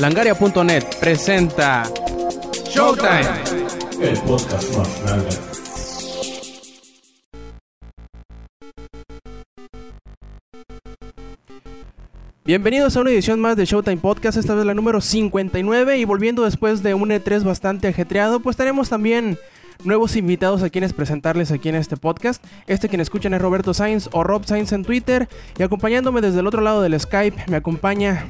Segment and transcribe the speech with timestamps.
[0.00, 1.82] Langaria.net presenta
[2.70, 3.20] Showtime.
[4.00, 5.28] El podcast más grande.
[12.46, 16.44] Bienvenidos a una edición más de Showtime Podcast, esta vez la número 59 y volviendo
[16.44, 19.36] después de un E3 bastante ajetreado, pues tenemos también
[19.84, 22.42] nuevos invitados a quienes presentarles aquí en este podcast.
[22.66, 25.28] Este quien escuchan es Roberto Sainz o Rob Sainz en Twitter
[25.58, 28.24] y acompañándome desde el otro lado del Skype me acompaña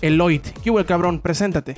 [0.00, 0.42] Eloyd.
[0.62, 1.20] ¿Qué hubo el cabrón?
[1.20, 1.76] Preséntate.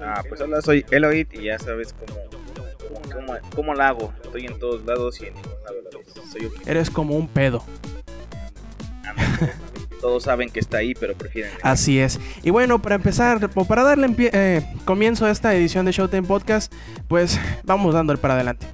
[0.00, 4.12] Ah, pues hola, soy Eloid y ya sabes cómo, cómo, cómo, cómo la hago.
[4.22, 6.32] Estoy en todos lados y en ningún lado a la vez.
[6.32, 7.64] Soy un- Eres como un pedo.
[10.00, 11.50] Todos saben que está ahí, pero prefieren.
[11.62, 12.20] Así es.
[12.44, 16.72] Y bueno, para empezar, o para darle eh, comienzo a esta edición de Showtime Podcast,
[17.08, 18.66] pues vamos dándole para adelante.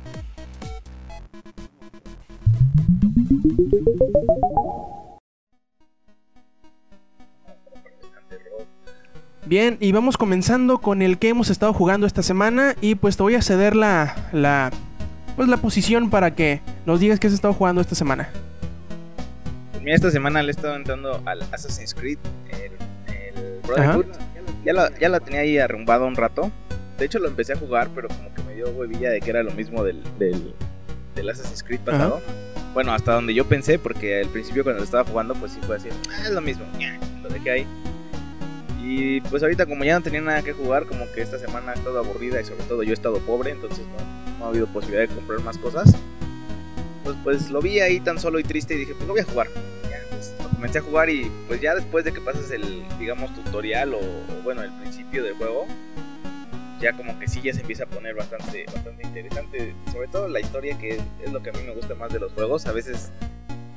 [9.55, 13.23] Bien, y vamos comenzando con el que hemos estado jugando esta semana y pues te
[13.23, 14.73] voy a ceder la, la,
[15.37, 18.31] pues la posición para que nos digas qué has estado jugando esta semana.
[19.71, 22.19] Pues mira, esta semana le he estado entrando al Assassin's Creed,
[22.51, 24.07] el, el Brotherhood.
[24.65, 26.51] Ya la, ya la tenía ahí arrumbado un rato.
[26.99, 29.45] De hecho, lo empecé a jugar, pero como que me dio huevilla de que era
[29.45, 30.53] lo mismo del, del,
[31.15, 32.21] del Assassin's Creed pasado.
[32.73, 35.77] Bueno, hasta donde yo pensé, porque al principio cuando lo estaba jugando, pues sí fue
[35.77, 37.67] así, "Ah, es lo mismo, ña", lo dejé ahí.
[38.87, 41.75] Y pues ahorita como ya no tenía nada que jugar, como que esta semana ha
[41.75, 43.85] estado aburrida y sobre todo yo he estado pobre, entonces
[44.39, 45.95] no, ha habido posibilidad de comprar más cosas.
[47.03, 49.25] Pues, pues lo vi ahí tan solo y triste y dije, pues lo voy a
[49.25, 49.47] jugar.
[49.91, 53.95] Ya, pues, comencé a jugar y pues ya después de que pasas el, digamos, tutorial
[53.95, 54.01] o,
[54.43, 55.67] bueno, el principio del juego,
[56.79, 59.75] ya como que sí ya se empieza a poner bastante, bastante interesante.
[59.93, 62.21] Sobre todo la historia que es, es lo que a mí me gusta más de
[62.21, 62.67] los juegos.
[62.67, 63.11] A veces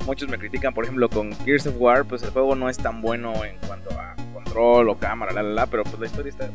[0.05, 3.02] muchos me critican, por ejemplo, con Gears of War, pues el juego no es tan
[3.02, 3.58] bueno en
[4.58, 6.50] o cámara, la la la, pero pues la historia está,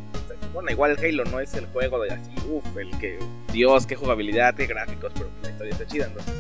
[0.52, 3.18] bueno, igual Halo no es el juego de así, uff, el que,
[3.52, 6.34] Dios, qué jugabilidad, qué gráficos, pero la historia está chida, entonces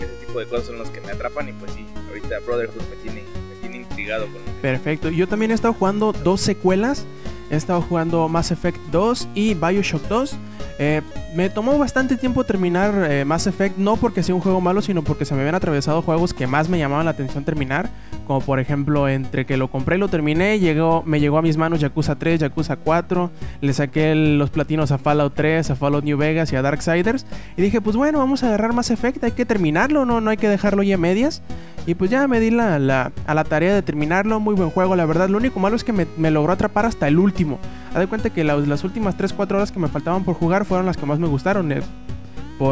[0.00, 2.96] ese tipo de cosas son los que me atrapan y pues sí, ahorita Brotherhood me
[3.02, 5.10] tiene, me tiene intrigado con Perfecto.
[5.10, 7.04] Yo también he estado jugando dos secuelas.
[7.50, 10.36] He estado jugando Mass Effect 2 y Bioshock 2.
[10.78, 11.02] Eh,
[11.36, 15.02] me tomó bastante tiempo terminar eh, Mass Effect, no porque sea un juego malo, sino
[15.02, 17.88] porque se me habían atravesado juegos que más me llamaban la atención terminar.
[18.26, 21.56] Como por ejemplo, entre que lo compré y lo terminé, llegó, me llegó a mis
[21.56, 23.30] manos Yakuza 3, Yakuza 4.
[23.60, 27.26] Le saqué los platinos a Fallout 3, a Fallout New Vegas y a Darksiders.
[27.56, 30.36] Y dije, pues bueno, vamos a agarrar Mass Effect, hay que terminarlo, no, no hay
[30.38, 31.42] que dejarlo ya a medias.
[31.86, 34.40] Y pues ya me di la, la- a la tarea de terminarlo.
[34.40, 35.28] Muy buen juego, la verdad.
[35.28, 37.58] Lo único malo es que me, me logró atrapar hasta el último.
[37.92, 40.86] Haz de cuenta que la- las últimas 3-4 horas que me faltaban por jugar fueron
[40.86, 41.70] las que más me gustaron.
[41.72, 41.82] eh,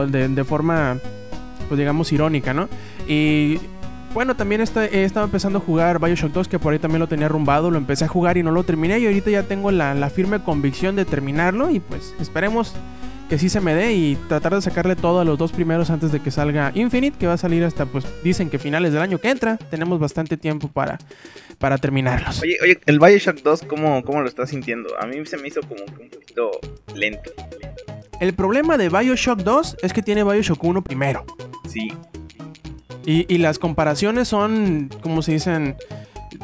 [0.08, 0.96] de, forma,
[1.68, 2.68] pues digamos, irónica, ¿no?
[3.08, 3.58] Y
[4.14, 7.08] bueno, también está- he estado empezando a jugar Bioshock 2, que por ahí también lo
[7.08, 7.70] tenía arrumbado.
[7.70, 8.98] Lo empecé a jugar y no lo terminé.
[9.00, 11.70] Y ahorita ya tengo la firme convicción de terminarlo.
[11.70, 12.74] Y pues esperemos
[13.28, 16.12] que sí se me dé y tratar de sacarle todo a los dos primeros antes
[16.12, 19.18] de que salga Infinite, que va a salir hasta, pues dicen que finales del año
[19.18, 19.56] que entra.
[19.56, 20.98] Tenemos bastante tiempo para,
[21.58, 22.42] para terminarlos.
[22.42, 24.90] Oye, oye, el Bioshock 2, ¿cómo, ¿cómo lo estás sintiendo?
[25.00, 26.50] A mí se me hizo como un poquito
[26.94, 27.30] lento.
[28.20, 31.24] El problema de Bioshock 2 es que tiene Bioshock 1 primero.
[31.68, 31.88] Sí,
[33.04, 35.76] Y, y las comparaciones son, como se dicen,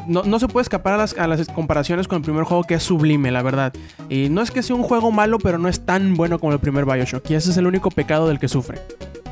[0.07, 2.75] no, no se puede escapar a las, a las comparaciones con el primer juego que
[2.75, 3.73] es sublime, la verdad.
[4.09, 6.59] Y no es que sea un juego malo, pero no es tan bueno como el
[6.59, 7.29] primer Bioshock.
[7.29, 8.79] Y ese es el único pecado del que sufre.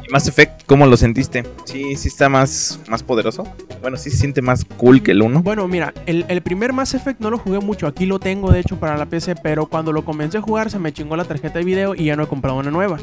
[0.07, 1.43] ¿Y Mass Effect, cómo lo sentiste?
[1.65, 3.43] Sí, sí está más, más poderoso.
[3.81, 5.41] Bueno, sí se siente más cool que el 1.
[5.41, 7.87] Bueno, mira, el, el primer Mass Effect no lo jugué mucho.
[7.87, 9.35] Aquí lo tengo, de hecho, para la PC.
[9.35, 12.15] Pero cuando lo comencé a jugar, se me chingó la tarjeta de video y ya
[12.15, 12.99] no he comprado una nueva.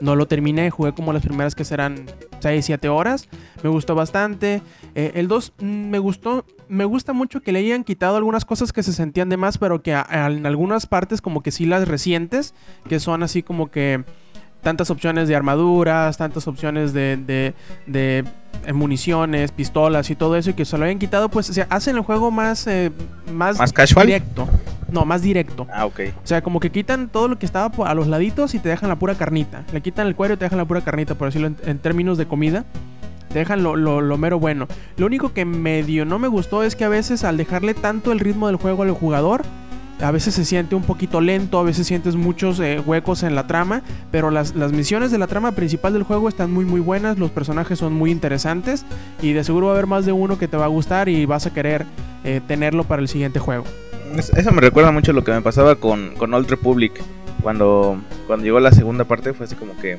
[0.00, 2.06] No lo terminé, jugué como las primeras que serán
[2.40, 3.28] 6, 7 horas.
[3.62, 4.62] Me gustó bastante.
[4.94, 6.44] Eh, el 2 mm, me gustó.
[6.68, 9.82] Me gusta mucho que le hayan quitado algunas cosas que se sentían de más, pero
[9.82, 12.54] que en algunas partes, como que sí las recientes,
[12.88, 14.04] que son así como que
[14.62, 17.54] tantas opciones de armaduras, tantas opciones de, de,
[17.86, 18.24] de,
[18.66, 21.66] eh, municiones, pistolas y todo eso, y que se lo hayan quitado, pues o sea,
[21.70, 22.90] hacen el juego más, eh,
[23.32, 24.06] más, ¿Más casual?
[24.06, 24.48] directo.
[24.90, 25.66] No, más directo.
[25.72, 26.00] Ah, ok.
[26.22, 28.88] O sea, como que quitan todo lo que estaba a los laditos y te dejan
[28.88, 29.62] la pura carnita.
[29.72, 32.18] Le quitan el cuero y te dejan la pura carnita, por decirlo en, en términos
[32.18, 32.64] de comida.
[33.32, 34.66] Te dejan lo, lo- lo mero bueno.
[34.96, 38.18] Lo único que medio no me gustó es que a veces al dejarle tanto el
[38.18, 39.42] ritmo del juego al jugador,
[40.02, 43.46] a veces se siente un poquito lento, a veces sientes muchos eh, huecos en la
[43.46, 47.18] trama, pero las, las misiones de la trama principal del juego están muy muy buenas,
[47.18, 48.84] los personajes son muy interesantes
[49.22, 51.26] y de seguro va a haber más de uno que te va a gustar y
[51.26, 51.84] vas a querer
[52.24, 53.64] eh, tenerlo para el siguiente juego.
[54.16, 56.92] Es- Eso me recuerda mucho lo que me pasaba con, con Old Republic.
[57.42, 59.98] Cuando, cuando llegó la segunda parte fue así como que...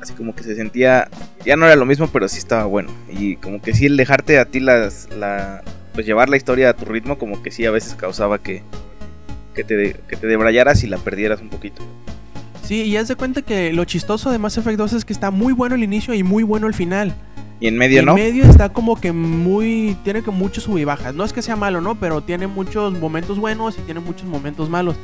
[0.00, 1.08] Así como que se sentía...
[1.44, 2.90] Ya no era lo mismo, pero sí estaba bueno.
[3.10, 5.62] Y como que sí el dejarte a ti las, la,
[5.96, 8.62] pues llevar la historia a tu ritmo, como que sí a veces causaba que,
[9.54, 11.82] que, te, que te debrayaras y la perdieras un poquito.
[12.62, 15.30] Sí, y haz de cuenta que lo chistoso de Mass Effect 2 es que está
[15.30, 17.14] muy bueno el inicio y muy bueno el final.
[17.60, 18.14] Y en medio, en ¿no?
[18.14, 19.96] medio está como que muy.
[20.04, 21.14] Tiene que muchos sub y bajas.
[21.14, 21.94] No es que sea malo, ¿no?
[21.94, 24.96] Pero tiene muchos momentos buenos y tiene muchos momentos malos.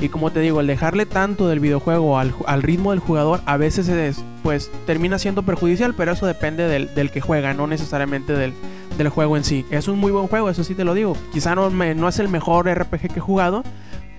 [0.00, 3.56] Y como te digo, el dejarle tanto del videojuego al, al ritmo del jugador a
[3.56, 8.32] veces es, pues termina siendo perjudicial, pero eso depende del, del que juega, no necesariamente
[8.32, 8.54] del,
[9.02, 9.64] del, juego en sí.
[9.70, 11.16] Es un muy buen juego, eso sí te lo digo.
[11.32, 13.64] Quizá no, me, no es el mejor RPG que he jugado,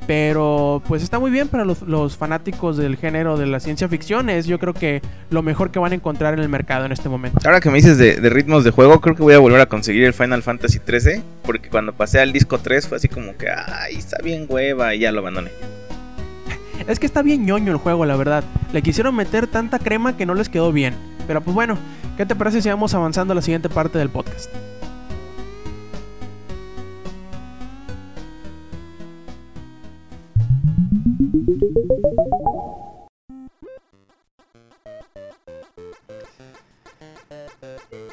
[0.08, 4.30] pero pues está muy bien para los, los, fanáticos del género de la ciencia ficción.
[4.30, 7.10] Es yo creo que lo mejor que van a encontrar en el mercado en este
[7.10, 7.40] momento.
[7.46, 9.68] Ahora que me dices de, de ritmos de juego, creo que voy a volver a
[9.68, 11.22] conseguir el Final Fantasy 13.
[11.44, 15.00] Porque cuando pasé al disco 3 fue así como que, ay, está bien hueva y
[15.00, 15.52] ya lo abandoné.
[16.88, 18.44] Es que está bien ñoño el juego, la verdad.
[18.74, 20.96] Le quisieron meter tanta crema que no les quedó bien.
[21.28, 21.78] Pero pues bueno,
[22.18, 24.50] ¿qué te parece si vamos avanzando a la siguiente parte del podcast?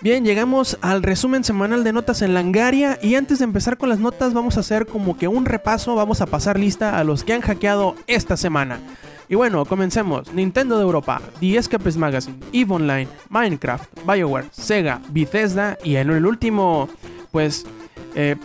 [0.01, 3.99] Bien, llegamos al resumen semanal de notas en Langaria y antes de empezar con las
[3.99, 7.33] notas vamos a hacer como que un repaso, vamos a pasar lista a los que
[7.33, 8.79] han hackeado esta semana.
[9.29, 10.33] Y bueno, comencemos.
[10.33, 16.27] Nintendo de Europa, The Escapist Magazine, EVE Online, Minecraft, BioWare, Sega, Bethesda y en el
[16.27, 16.89] último,
[17.33, 17.67] pues,
[18.15, 18.37] eh,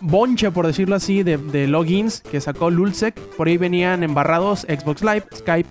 [0.00, 3.14] bonche, por decirlo así, de, de, logins que sacó Lulsec.
[3.36, 5.68] Por ahí venían embarrados Xbox Live, Skype,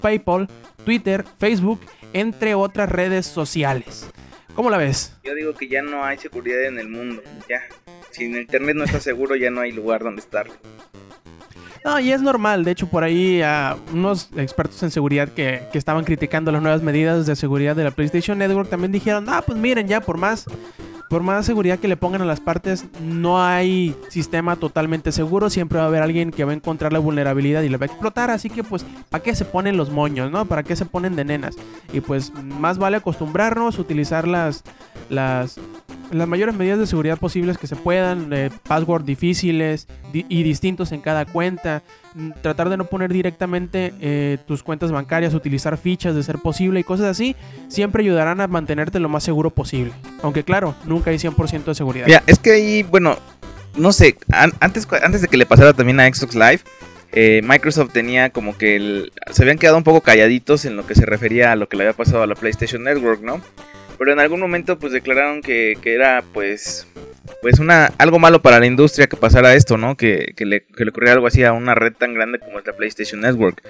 [0.00, 0.48] PayPal,
[0.84, 1.78] Twitter, Facebook,
[2.12, 4.10] entre otras redes sociales.
[4.60, 5.16] ¿Cómo la ves?
[5.24, 7.22] Yo digo que ya no hay seguridad en el mundo.
[7.48, 7.62] Ya.
[8.10, 10.48] Si en internet no está seguro, ya no hay lugar donde estar.
[11.82, 12.62] No, y es normal.
[12.62, 16.82] De hecho, por ahí uh, unos expertos en seguridad que, que, estaban criticando las nuevas
[16.82, 20.44] medidas de seguridad de la PlayStation Network también dijeron, ah, pues miren, ya por más
[21.10, 25.50] por más seguridad que le pongan a las partes, no hay sistema totalmente seguro.
[25.50, 27.88] Siempre va a haber alguien que va a encontrar la vulnerabilidad y la va a
[27.88, 28.30] explotar.
[28.30, 30.44] Así que, pues, ¿para qué se ponen los moños, no?
[30.44, 31.56] ¿Para qué se ponen de nenas?
[31.92, 34.62] Y pues, más vale acostumbrarnos, utilizar las,
[35.08, 35.58] las,
[36.10, 38.32] las mayores medidas de seguridad posibles que se puedan.
[38.32, 41.82] Eh, password difíciles di y distintos en cada cuenta.
[42.42, 46.84] Tratar de no poner directamente eh, tus cuentas bancarias, utilizar fichas de ser posible y
[46.84, 47.36] cosas así,
[47.68, 49.92] siempre ayudarán a mantenerte lo más seguro posible.
[50.22, 52.06] Aunque claro, nunca hay 100% de seguridad.
[52.06, 53.16] Mira, es que ahí, bueno,
[53.76, 56.60] no sé, an antes, antes de que le pasara también a Xbox Live,
[57.12, 60.94] eh, Microsoft tenía como que el, se habían quedado un poco calladitos en lo que
[60.94, 63.40] se refería a lo que le había pasado a la PlayStation Network, ¿no?
[64.00, 66.88] Pero en algún momento pues declararon que, que era pues
[67.42, 69.94] pues una algo malo para la industria que pasara esto, ¿no?
[69.94, 72.66] Que, que, le, que le ocurriera algo así a una red tan grande como es
[72.66, 73.62] la PlayStation Network.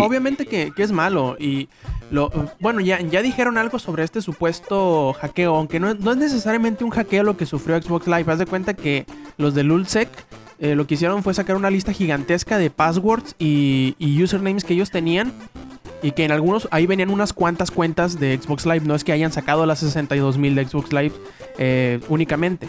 [0.00, 1.36] Obviamente que, que, es malo.
[1.38, 1.68] Y
[2.10, 5.54] lo, bueno, ya, ya dijeron algo sobre este supuesto hackeo.
[5.54, 8.24] Aunque no, no, es necesariamente un hackeo lo que sufrió Xbox Live.
[8.26, 9.06] Haz de cuenta que
[9.36, 10.08] los de Lulsec
[10.58, 14.74] eh, lo que hicieron fue sacar una lista gigantesca de passwords y, y usernames que
[14.74, 15.32] ellos tenían.
[16.02, 18.82] Y que en algunos, ahí venían unas cuantas cuentas de Xbox Live.
[18.84, 21.12] No es que hayan sacado las 62.000 de Xbox Live
[21.58, 22.68] eh, únicamente.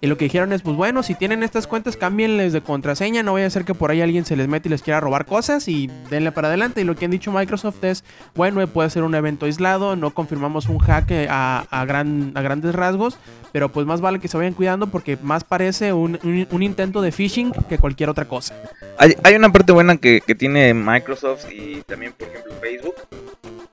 [0.00, 3.22] Y lo que dijeron es, pues bueno, si tienen estas cuentas, cámbienles de contraseña.
[3.22, 5.26] No vaya a ser que por ahí alguien se les mete y les quiera robar
[5.26, 6.80] cosas y denle para adelante.
[6.80, 8.04] Y lo que han dicho Microsoft es,
[8.34, 12.74] bueno, puede ser un evento aislado, no confirmamos un hack a, a, gran, a grandes
[12.74, 13.18] rasgos,
[13.52, 16.18] pero pues más vale que se vayan cuidando porque más parece un,
[16.50, 18.54] un, intento de phishing que cualquier otra cosa.
[18.98, 22.94] Hay, una parte buena que, tiene Microsoft y también, por ejemplo, Facebook.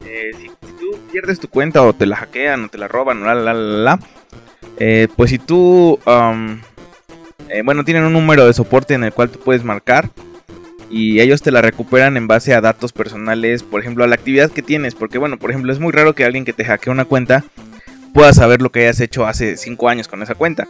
[0.05, 0.47] Eh, si,
[0.79, 3.99] tú pierdes tu cuenta o te la hackean o te la roban la, la, la,
[4.24, 4.24] la
[4.79, 5.99] eh, pues si tú,
[7.49, 10.09] eh, bueno, tienen un número de soporte en el cual tú puedes marcar
[10.89, 14.51] y ellos te la recuperan en base a datos personales, por ejemplo, a la actividad
[14.51, 17.05] que tienes, porque bueno, por ejemplo, es muy raro que alguien que te hackee una
[17.05, 17.43] cuenta
[18.13, 20.67] pueda saber lo que hayas hecho hace 5 años con esa cuenta.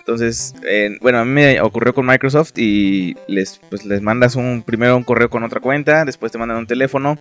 [0.00, 4.62] Entonces, eh, bueno, a mí me ocurrió con Microsoft y les, pues, les mandas un,
[4.62, 7.18] primero un correo con otra cuenta, después te mandan un teléfono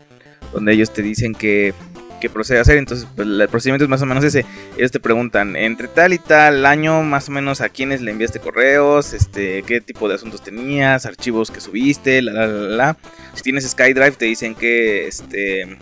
[0.52, 1.76] donde ellos te dicen que
[2.22, 2.78] que procede a hacer.
[2.78, 4.46] Entonces, pues, el procedimiento es más o menos ese.
[4.78, 8.40] Ellos te preguntan, entre tal y tal año, más o menos a quiénes le enviaste
[8.40, 12.98] correos, este, qué tipo de asuntos tenías, archivos que subiste, la, la, la, la.
[13.34, 15.78] Si tienes SkyDrive, te dicen que, este,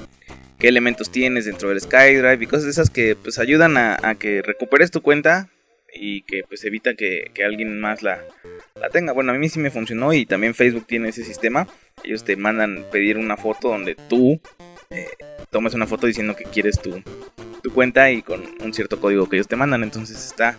[0.57, 4.15] qué elementos tienes dentro del SkyDrive y cosas de esas que, pues, ayudan a, a
[4.15, 5.49] que recuperes tu cuenta
[5.93, 8.23] y que, pues, evita que, que alguien más la,
[8.79, 9.13] la tenga.
[9.13, 11.67] Bueno, a mí sí me funcionó y también Facebook tiene ese sistema.
[12.03, 14.39] Ellos te mandan pedir una foto donde tú
[14.91, 15.07] eh,
[15.51, 17.03] tomes una foto diciendo que quieres tu,
[17.61, 19.83] tu, cuenta y con un cierto código que ellos te mandan.
[19.83, 20.57] Entonces está,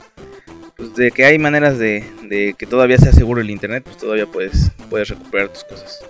[0.77, 4.27] pues de que hay maneras de, de que todavía sea seguro el internet, pues todavía
[4.27, 6.05] puedes, puedes recuperar tus cosas.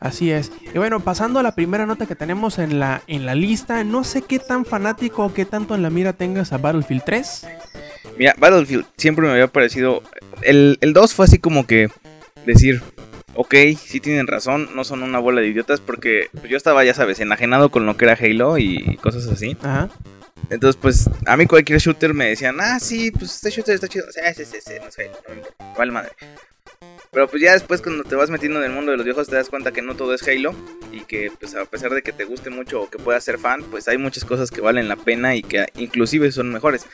[0.00, 0.52] Así es.
[0.74, 4.04] Y bueno, pasando a la primera nota que tenemos en la, en la lista, no
[4.04, 7.46] sé qué tan fanático o qué tanto en la mira tengas a Battlefield 3.
[8.18, 10.02] Mira, Battlefield siempre me había parecido.
[10.42, 11.88] El, el 2 fue así como que
[12.44, 12.82] decir,
[13.34, 16.94] ok, sí tienen razón, no son una bola de idiotas porque pues, yo estaba, ya
[16.94, 19.56] sabes, enajenado con lo que era Halo y cosas así.
[19.62, 19.88] Ajá.
[20.50, 24.06] Entonces, pues, a mí cualquier shooter me decían, ah, sí, pues este shooter está chido.
[24.10, 26.12] Sí, sí, sí, sí, no sé, no vale madre.
[27.14, 29.36] Pero pues ya después cuando te vas metiendo en el mundo de los viejos te
[29.36, 30.54] das cuenta que no todo es Halo
[30.92, 33.62] y que pues a pesar de que te guste mucho o que puedas ser fan,
[33.64, 36.86] pues hay muchas cosas que valen la pena y que inclusive son mejores.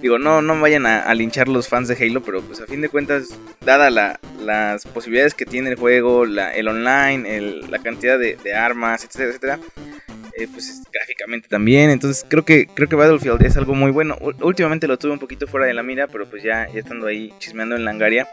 [0.00, 2.82] Digo, no, no vayan a, a linchar los fans de Halo, pero pues a fin
[2.82, 8.16] de cuentas, dada la, las posibilidades que tiene el juego, la, el online, la cantidad
[8.16, 9.58] de, armas, etcétera, etcétera,
[10.38, 11.90] eh, pues gráficamente también.
[11.90, 14.16] Entonces creo que creo que Battlefield es algo muy bueno.
[14.40, 17.34] Últimamente lo tuve un poquito fuera de la mira, pero pues ya, ya estando ahí
[17.40, 18.28] chismeando en Langaria,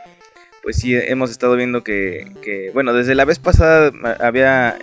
[0.63, 4.77] pues sí hemos estado viendo que, que, bueno, desde la vez pasada había,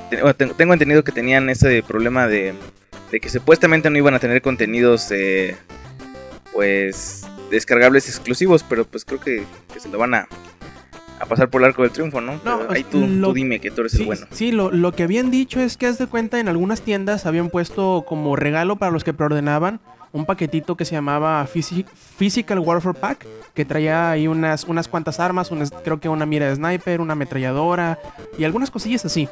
[0.56, 2.52] tengo entendido que tenían ese problema de,
[3.12, 5.56] de que supuestamente no iban a tener contenidos, eh,
[6.52, 10.28] pues descargables exclusivos, pero pues creo que, que se lo van a,
[11.20, 12.40] a pasar por el arco del triunfo, ¿no?
[12.44, 14.26] No, ahí tú, lo- tú dime que tú eres el Sí, bueno.
[14.30, 17.50] sí, lo, lo que habían dicho es que haz de cuenta en algunas tiendas habían
[17.50, 19.80] puesto como regalo para los que preordenaban
[20.12, 25.20] un paquetito que se llamaba Physi- Physical Warfare Pack, que traía ahí unas, unas cuantas
[25.20, 25.50] armas,
[25.84, 27.98] creo que una mira de sniper, una ametralladora
[28.38, 29.28] y algunas cosillas así,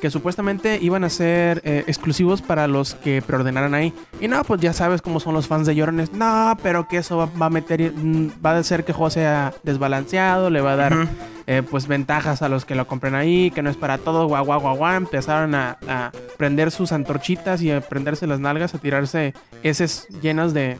[0.00, 3.92] que supuestamente iban a ser eh, exclusivos para los que preordenaran ahí.
[4.20, 7.16] Y no, pues ya sabes cómo son los fans de Llorones, no, pero que eso
[7.38, 10.76] va, a meter, mm, va a hacer que el juego sea desbalanceado, le va a
[10.76, 11.08] dar.
[11.48, 14.44] Eh, pues ventajas a los que lo compren ahí, que no es para todo, guau,
[14.44, 14.86] guau.
[14.94, 15.78] Empezaron a,
[16.36, 20.76] prender sus antorchitas y a prenderse las nalgas, a tirarse heces llenas de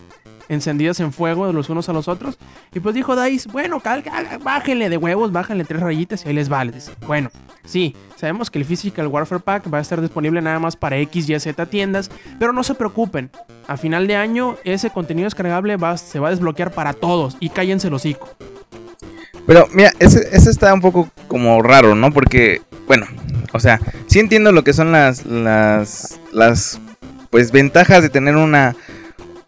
[0.50, 2.38] encendidas en fuego los unos a los otros.
[2.74, 4.04] Y pues dijo Dice, bueno, cal-
[4.42, 6.72] bájenle de huevos, bájenle tres rayitas y ahí les vale.
[6.72, 7.30] Dice, bueno,
[7.64, 11.30] sí, sabemos que el Physical Warfare Pack va a estar disponible nada más para X,
[11.30, 13.30] Y, Z tiendas, pero no se preocupen.
[13.66, 17.48] A final de año, ese contenido descargable va, se va a desbloquear para todos y
[17.48, 18.28] cállense el hocico.
[19.48, 22.12] Pero mira, ese, ese está un poco como raro, ¿no?
[22.12, 23.06] Porque, bueno,
[23.54, 26.78] o sea, sí entiendo lo que son las, las, las,
[27.30, 28.76] pues, ventajas de tener una,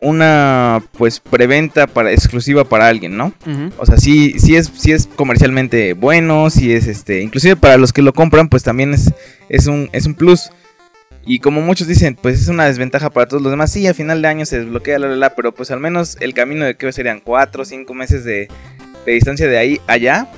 [0.01, 3.35] una, pues, preventa para, exclusiva para alguien, ¿no?
[3.77, 7.93] O sea, sí, sí es, sí es comercialmente bueno, sí es, este, inclusive para los
[7.93, 9.13] que lo compran, pues también es,
[9.51, 10.49] es un, es un plus.
[11.27, 13.71] Y como muchos dicen, pues es una desventaja para todos los demás.
[13.71, 16.33] Sí, a final de año se desbloquea, la, la, la, pero pues al menos el
[16.33, 18.49] camino de que serían cuatro o cinco meses de,
[19.07, 20.29] de distancia de ahí allá,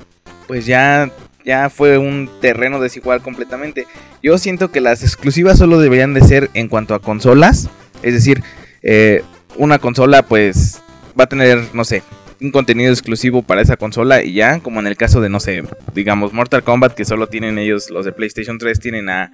[0.47, 1.11] pues ya,
[1.45, 3.87] ya fue un terreno desigual completamente.
[4.23, 7.69] Yo siento que las exclusivas solo deberían de ser en cuanto a consolas.
[8.02, 8.42] Es decir,
[8.83, 9.23] eh,
[9.57, 10.83] una consola pues
[11.19, 12.02] va a tener, no sé,
[12.40, 15.62] un contenido exclusivo para esa consola y ya, como en el caso de, no sé,
[15.95, 19.33] digamos Mortal Kombat, que solo tienen ellos, los de PlayStation 3, tienen a,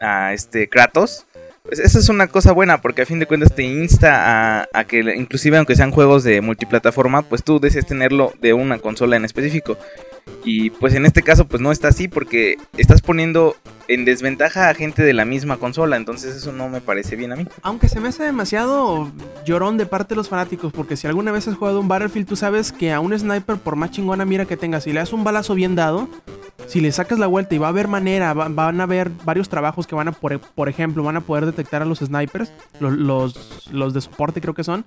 [0.00, 1.26] a este Kratos.
[1.66, 4.84] Pues esa es una cosa buena porque a fin de cuentas te insta a, a
[4.84, 9.24] que inclusive aunque sean juegos de multiplataforma, pues tú desees tenerlo de una consola en
[9.24, 9.76] específico.
[10.44, 13.56] Y pues en este caso pues no está así porque estás poniendo
[13.88, 17.36] en desventaja a gente de la misma consola, entonces eso no me parece bien a
[17.36, 17.46] mí.
[17.62, 19.10] Aunque se me hace demasiado
[19.44, 22.36] llorón de parte de los fanáticos, porque si alguna vez has jugado un Battlefield, tú
[22.36, 25.24] sabes que a un sniper, por más chingona mira que tengas, si le das un
[25.24, 26.08] balazo bien dado,
[26.66, 29.48] si le sacas la vuelta y va a haber manera, va- van a haber varios
[29.48, 32.92] trabajos que van a, por, por ejemplo, van a poder detectar a los snipers, los,
[32.92, 34.84] los, los de soporte creo que son.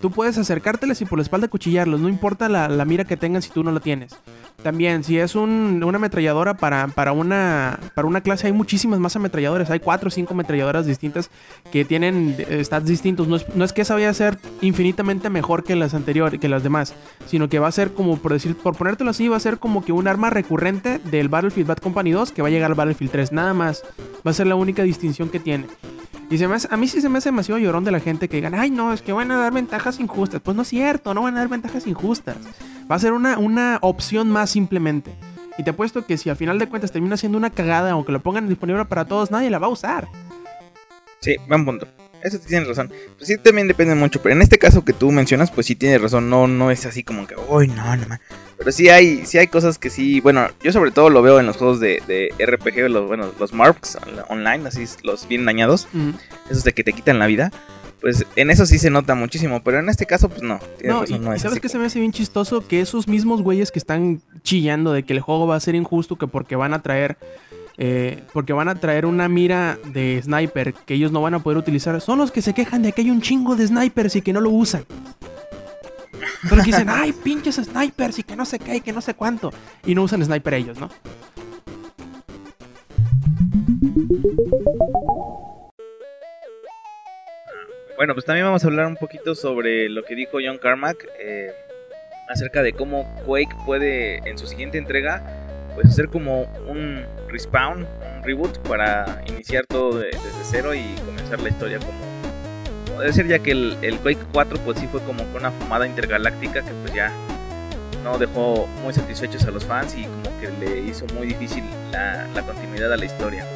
[0.00, 3.40] Tú puedes acercárteles y por la espalda cuchillarlos, no importa la, la mira que tengan
[3.40, 4.16] si tú no la tienes.
[4.62, 9.14] También, si es un- una ametralladora para, para, una, para una clase, hay muchísimas más
[9.14, 9.70] ametralladoras.
[9.70, 11.30] Hay cuatro o cinco ametralladoras distintas
[11.70, 13.28] que tienen eh, stats distintos.
[13.28, 16.48] No es, no es que esa vaya a ser infinitamente mejor que las anteriores, que
[16.48, 16.94] las demás,
[17.26, 19.84] sino que va a ser como, por decir, por ponértelo así, va a ser como
[19.84, 23.12] que un arma recurrente del Battlefield Bad Company 2 que va a llegar al Battlefield
[23.12, 23.32] 3.
[23.32, 23.84] Nada más.
[24.26, 25.66] Va a ser la única distinción que tiene.
[26.32, 28.26] Y se me hace- a mí sí se me hace demasiado llorón de la gente
[28.26, 30.40] que digan, ay no, es que van a dar ventajas injustas.
[30.42, 32.36] Pues no es cierto, no van a dar ventajas injustas.
[32.90, 35.14] Va a ser una, una opción más simplemente.
[35.58, 38.20] Y te apuesto que si al final de cuentas termina siendo una cagada, aunque lo
[38.20, 40.08] pongan disponible para todos, nadie la va a usar.
[41.20, 41.86] Sí, buen punto.
[42.22, 42.90] Eso sí tienes razón.
[43.16, 44.22] Pues sí, también depende mucho.
[44.22, 46.30] Pero en este caso que tú mencionas, pues sí tienes razón.
[46.30, 48.20] No, no es así como que, uy, no, no, man".
[48.58, 50.20] Pero sí hay, sí hay cosas que sí.
[50.20, 53.52] Bueno, yo sobre todo lo veo en los juegos de, de RPG, los, bueno, los
[53.52, 53.98] Marks
[54.28, 55.88] online, así los bien dañados.
[55.92, 56.10] Mm.
[56.48, 57.50] Esos de que te quitan la vida.
[58.00, 59.62] Pues en eso sí se nota muchísimo.
[59.62, 60.58] Pero en este caso, pues no.
[60.78, 62.80] Tienes No, razón, y, no es sabes así que se me hace bien chistoso que
[62.80, 66.26] esos mismos güeyes que están chillando de que el juego va a ser injusto, que
[66.26, 67.16] porque van a traer.
[67.78, 71.58] Eh, porque van a traer una mira de sniper que ellos no van a poder
[71.58, 72.00] utilizar.
[72.00, 74.40] Son los que se quejan de que hay un chingo de snipers y que no
[74.40, 74.84] lo usan.
[76.48, 79.00] Son los que dicen, ay, pinches snipers y que no sé qué y que no
[79.00, 79.52] sé cuánto.
[79.86, 80.90] Y no usan sniper ellos, ¿no?
[87.96, 91.52] Bueno, pues también vamos a hablar un poquito sobre lo que dijo John Carmack eh,
[92.28, 95.22] acerca de cómo Quake puede en su siguiente entrega
[95.74, 97.86] pues hacer como un respawn,
[98.16, 102.12] un reboot para iniciar todo desde cero y comenzar la historia como
[102.98, 106.62] debe ser ya que el, el, Quake 4 pues sí fue como una fumada intergaláctica
[106.62, 107.10] que pues ya
[108.04, 112.26] no dejó muy satisfechos a los fans y como que le hizo muy difícil la,
[112.34, 113.46] la continuidad a la historia.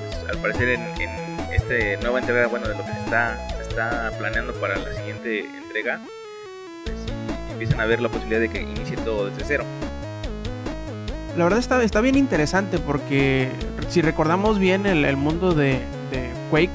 [0.00, 1.10] Pues, al parecer en, en
[1.52, 5.40] este nueva entrega, bueno, de lo que se está, se está planeando para la siguiente
[5.40, 6.00] entrega,
[6.84, 6.96] pues
[7.52, 9.64] empiezan a ver la posibilidad de que inicie todo desde cero.
[11.38, 13.48] La verdad está, está bien interesante porque
[13.88, 15.74] si recordamos bien el, el mundo de,
[16.10, 16.72] de Quake,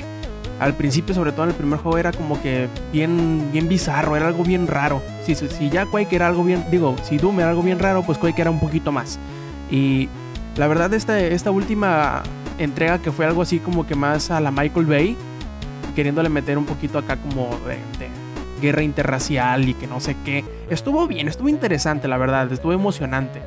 [0.62, 4.28] al principio, sobre todo en el primer juego, era como que bien, bien bizarro, era
[4.28, 5.02] algo bien raro.
[5.26, 8.18] Si, si ya Quake era algo bien, digo, si Doom era algo bien raro, pues
[8.18, 9.20] Quake era un poquito más.
[9.70, 10.08] Y
[10.56, 12.24] la verdad, esta, esta última
[12.58, 15.18] entrega que fue algo así como que más a la Michael Bay,
[15.94, 18.10] queriéndole meter un poquito acá como de, de
[18.62, 23.42] guerra interracial y que no sé qué, estuvo bien, estuvo interesante, la verdad, estuvo emocionante.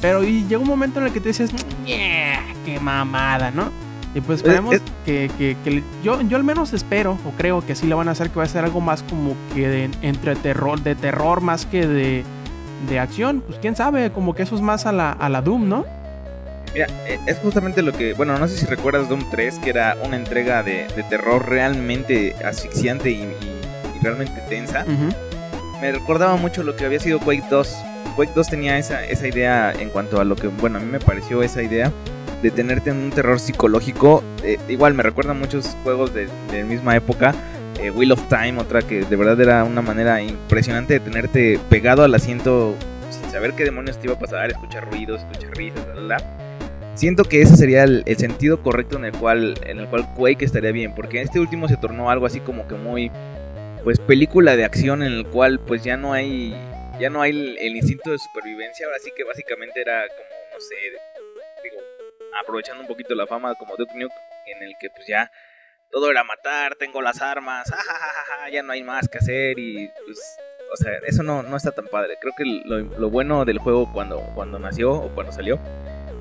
[0.00, 1.50] Pero y llegó un momento en el que te dices,
[1.86, 3.70] yeah, qué mamada, ¿no?
[4.14, 7.74] Y pues esperemos Es- que, que- que yo, yo al menos espero o creo que
[7.76, 10.34] sí le van a hacer que va a ser algo más como que de, entre
[10.36, 12.24] terror, de terror más que de,
[12.88, 13.40] de acción.
[13.46, 15.84] Pues quién sabe, como que eso es más a la, a la Doom, ¿no?
[16.72, 19.96] Mira, eh, es justamente lo que, bueno, no sé si recuerdas Doom 3, que era
[20.04, 23.36] una entrega de, de terror realmente asfixiante y, y-
[23.96, 24.84] y realmente tensa.
[25.80, 27.76] Me recordaba mucho lo que había sido Quake 2.
[28.20, 31.00] Quake 2 tenía esa, esa idea en cuanto a lo que, bueno, a mí me
[31.00, 31.90] pareció esa idea
[32.42, 34.22] de tenerte en un terror psicológico.
[34.44, 37.34] Eh, igual me recuerda a muchos juegos de, de misma época.
[37.80, 42.04] Eh, Wheel of Time, otra que de verdad era una manera impresionante de tenerte pegado
[42.04, 42.74] al asiento
[43.08, 46.96] sin saber qué demonios te iba a pasar, escuchar ruidos, escuchar risas, bla, bla, bla.
[46.96, 50.44] Siento que ese sería el, el sentido correcto en el cual en el cual Quake
[50.44, 53.10] estaría bien, porque este último se tornó algo así como que muy
[53.82, 56.54] pues película de acción en el cual pues ya no hay
[57.00, 60.74] ya no hay el, instinto de supervivencia, ahora sí que básicamente era como no sé,
[61.62, 61.82] digo,
[62.40, 65.30] aprovechando un poquito la fama como Duke Nukem en el que pues ya
[65.90, 70.18] todo era matar, tengo las armas, jajajaja, ya no hay más que hacer y pues
[70.72, 72.16] o sea, eso no, no está tan padre.
[72.20, 75.58] Creo que lo, lo bueno del juego cuando, cuando nació o cuando salió,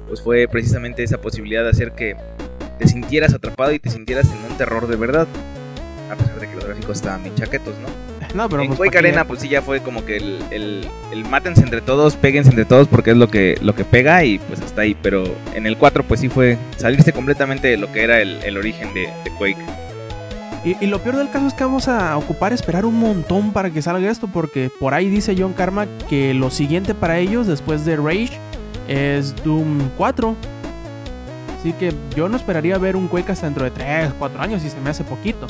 [0.07, 2.15] pues fue precisamente esa posibilidad de hacer que
[2.79, 5.27] te sintieras atrapado y te sintieras en un terror de verdad.
[6.09, 8.08] A pesar de que los gráficos estaban bien chaquetos, ¿no?
[8.35, 8.97] No, pero en pues, ¿pa' qué?
[8.99, 12.65] Arena, pues sí, ya fue como que el, el, el mátense entre todos, péguense entre
[12.65, 14.95] todos porque es lo que, lo que pega y pues hasta ahí.
[15.01, 15.23] Pero
[15.55, 18.93] en el 4, pues sí fue salirse completamente de lo que era el, el origen
[18.93, 19.57] de, de Quake.
[20.63, 23.71] Y, y lo peor del caso es que vamos a ocupar esperar un montón para
[23.71, 27.85] que salga esto, porque por ahí dice John Karma que lo siguiente para ellos después
[27.85, 28.37] de Rage
[28.87, 30.35] es Doom 4.
[31.59, 34.69] Así que yo no esperaría ver un Quake hasta dentro de 3, 4 años y
[34.69, 35.47] se me hace poquito.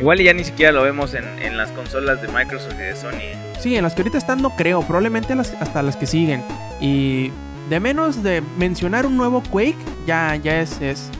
[0.00, 2.96] Igual y ya ni siquiera lo vemos en, en las consolas de Microsoft y de
[2.96, 3.20] Sony.
[3.60, 6.42] Sí, en las que ahorita están no creo, probablemente las- hasta las que siguen.
[6.80, 7.30] Y
[7.68, 11.10] de menos de mencionar un nuevo Quake, ya, ya es, es,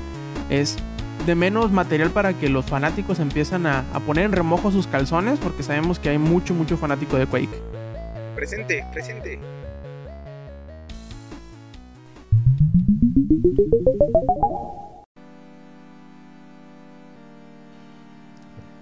[0.48, 0.76] es
[1.26, 5.38] de menos material para que los fanáticos empiezan a, a poner en remojo sus calzones,
[5.38, 7.60] porque sabemos que hay mucho, mucho fanático de Quake.
[8.34, 9.38] Presente, presente.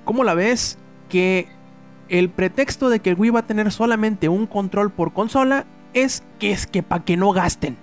[0.09, 0.79] ¿Cómo la ves?
[1.11, 1.49] Que
[2.09, 6.23] el pretexto de que el Wii va a tener solamente un control por consola es
[6.39, 7.77] que es que para que no gasten.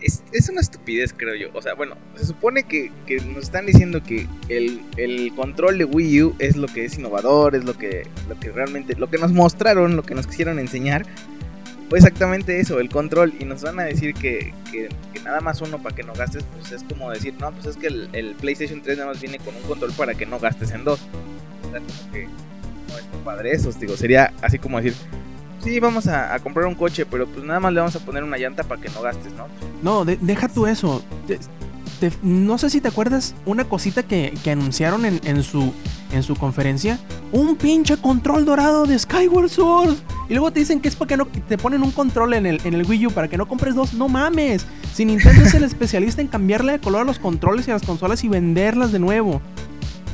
[0.00, 1.48] Es, es una estupidez, creo yo.
[1.52, 5.84] O sea, bueno, se supone que, que nos están diciendo que el, el control de
[5.84, 9.18] Wii U es lo que es innovador, es lo que, lo que realmente, lo que
[9.18, 11.04] nos mostraron, lo que nos quisieron enseñar.
[11.90, 13.34] Fue exactamente eso, el control.
[13.38, 14.88] Y nos van a decir que, que-
[15.24, 17.88] nada más uno para que no gastes, pues es como decir, no, pues es que
[17.88, 21.00] el, PlayStation 3 nada más viene con un control para que no gastes en dos.
[21.68, 22.26] O sea, como que
[23.24, 24.94] padre eso, digo, sería así como decir,
[25.62, 28.24] sí, vamos a, a comprar un coche, pero pues nada más le vamos a poner
[28.24, 29.46] una llanta para que no gastes, ¿no?
[29.82, 31.04] No, de- deja tú eso.
[32.22, 35.72] No sé si te acuerdas una cosita que, que anunciaron en, en su,
[36.12, 36.98] en su conferencia.
[37.32, 39.96] Un pinche control dorado de Skyward Sword.
[40.28, 42.60] Y luego te dicen que es para que no te ponen un control en el,
[42.64, 43.94] en el Wii U para que no compres dos.
[43.94, 44.64] No mames.
[44.94, 47.82] Si Nintendo es el especialista en cambiarle de color a los controles y a las
[47.82, 49.40] consolas y venderlas de nuevo.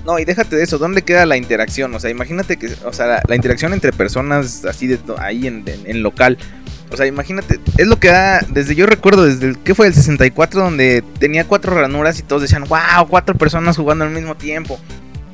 [0.04, 1.92] No, y déjate de eso, ¿dónde queda la interacción?
[1.92, 6.02] O sea, imagínate que, o sea, la, interacción entre personas así de ahí en- en
[6.04, 6.38] local.
[6.90, 9.88] O sea, imagínate, es lo que da, desde yo recuerdo, desde el, ¿qué fue?
[9.88, 14.36] El 64, donde tenía cuatro ranuras y todos decían, wow, cuatro personas jugando al mismo
[14.36, 14.78] tiempo.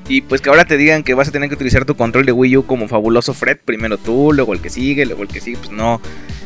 [0.08, 2.32] Y pues que ahora te digan que vas a tener que utilizar tu control de
[2.32, 5.58] Wii U como fabuloso Fred, primero tú, luego el que sigue, luego el que sigue,
[5.58, 6.00] pues no.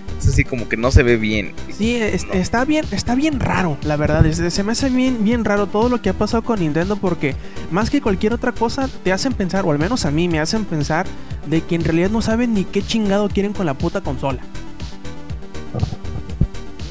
[0.06, 1.52] Entonces así como que no se ve bien.
[1.76, 4.24] Sí, está bien, está bien raro, la verdad.
[4.30, 7.34] se me hace bien, bien raro todo lo que ha pasado con Nintendo porque
[7.70, 10.64] más que cualquier otra cosa te hacen pensar, o al menos a mí me hacen
[10.64, 11.06] pensar,
[11.46, 14.40] de que en realidad no saben ni qué chingado quieren con la puta consola.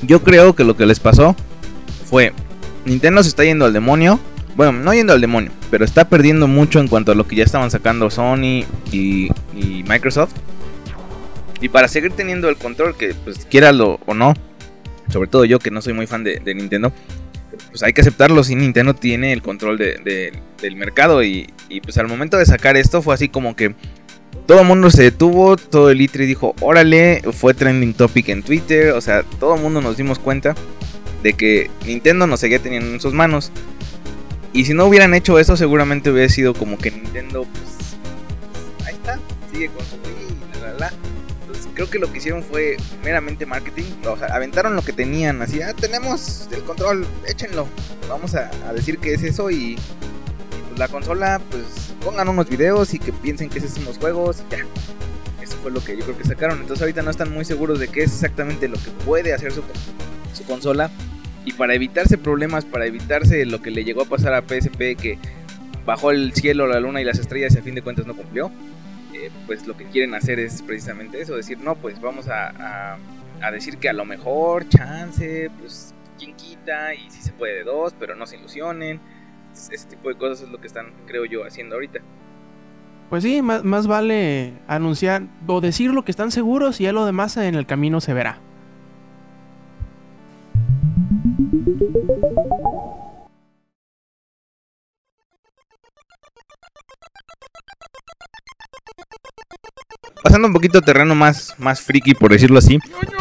[0.01, 1.35] Yo creo que lo que les pasó
[2.05, 2.33] fue
[2.85, 4.19] Nintendo se está yendo al demonio.
[4.55, 7.43] Bueno, no yendo al demonio, pero está perdiendo mucho en cuanto a lo que ya
[7.43, 10.33] estaban sacando Sony y, Microsoft.
[11.59, 14.33] Y para seguir teniendo el control, que pues lo o no,
[15.09, 16.93] sobre todo yo que no soy muy fan de, Nintendo,
[17.69, 18.43] pues hay que aceptarlo.
[18.43, 21.51] Si Nintendo tiene el control del mercado y,
[21.83, 23.75] pues al momento de sacar esto fue así como que
[24.45, 28.91] todo el mundo se detuvo, todo el ITRI dijo, órale, fue trending topic en Twitter,
[28.91, 30.55] o sea, todo el mundo nos dimos cuenta
[31.23, 33.51] de que Nintendo nos seguía teniendo en sus manos.
[34.53, 39.19] Y si no hubieran hecho eso, seguramente hubiera sido como que Nintendo, pues, ahí está,
[39.51, 40.93] sigue con su y la, la, la
[41.75, 43.83] creo que lo que hicieron fue meramente marketing.
[44.07, 47.67] O sea, aventaron lo que tenían, así, ah, tenemos el control, échenlo.
[48.09, 49.77] Vamos a, decir que es eso y,
[50.77, 54.59] la consola, pues pongan unos videos y que piensen que esos son los juegos ya.
[55.41, 56.59] Eso fue lo que yo creo que sacaron.
[56.59, 59.63] Entonces ahorita no están muy seguros de qué es exactamente lo que puede hacer su,
[60.47, 60.91] consola.
[61.45, 65.19] Y para evitarse problemas, para evitarse lo que le llegó a pasar a PSP, que
[65.85, 68.51] bajó el cielo, la luna y las estrellas y a fin de cuentas no cumplió
[69.45, 72.97] pues lo que quieren hacer es precisamente eso, decir, no, pues vamos a,
[73.51, 77.93] decir que a lo mejor, chance, pues quien quita y si se puede de dos,
[77.99, 78.99] pero no se ilusionen.
[79.55, 81.99] Ese tipo de cosas es lo que están, creo yo, haciendo ahorita.
[83.09, 87.05] Pues sí, más, más vale anunciar o decir lo que están seguros y ya lo
[87.05, 88.39] demás en el camino se verá.
[100.23, 102.79] Pasando un poquito terreno más, más friki, por decirlo así.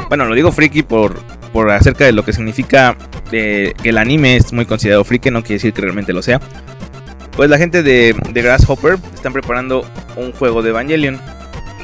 [0.08, 1.18] Bueno, lo digo friki por,
[1.54, 2.96] por acerca de lo que significa
[3.30, 6.40] que el anime es muy considerado friki, no quiere decir que realmente lo sea.
[7.36, 11.20] Pues la gente de, de Grasshopper están preparando un juego de Evangelion.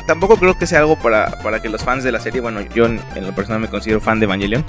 [0.09, 2.87] Tampoco creo que sea algo para, para que los fans de la serie, bueno, yo
[2.87, 4.65] en, lo personal me considero fan de Evangelion,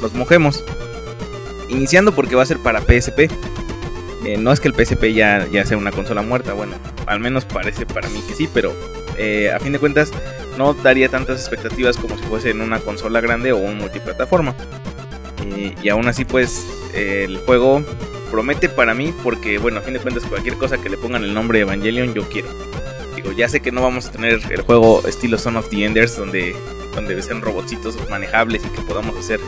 [0.00, 0.64] los mojemos.
[1.68, 3.28] Iniciando porque va a ser para PSP.
[4.24, 6.74] Eh, no es que el PSP ya, ya sea una consola muerta, bueno,
[7.06, 8.72] al menos parece para mí que sí, pero
[9.16, 10.12] eh, a fin de cuentas
[10.58, 14.54] no daría tantas expectativas como si fuese en una consola grande o un multiplataforma.
[15.82, 17.82] y aún así pues el juego
[18.30, 21.32] promete para mí porque bueno, a fin de cuentas cualquier cosa que le pongan el
[21.32, 22.48] nombre Evangelion yo quiero.
[23.14, 26.16] Digo, ya sé que no vamos a tener el juego estilo Son of the Enders
[26.16, 26.54] donde,
[26.94, 29.40] donde sean robotcitos manejables y que podamos hacer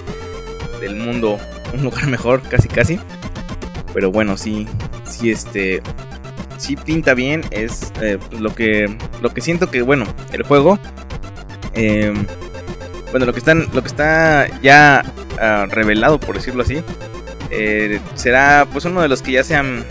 [0.81, 1.39] del mundo
[1.75, 2.99] un lugar mejor, casi casi.
[3.93, 4.67] Pero bueno, sí,
[5.05, 5.83] sí, este,
[6.61, 7.43] sí pinta bien.
[7.51, 10.79] Es eh, lo que lo que siento que, bueno, el juego.
[11.75, 12.27] Em,
[13.11, 15.03] bueno, lo que, están, lo que está ya
[15.41, 16.83] ah, revelado, por decirlo así,
[17.51, 19.85] eh, será pues uno de los que ya sean.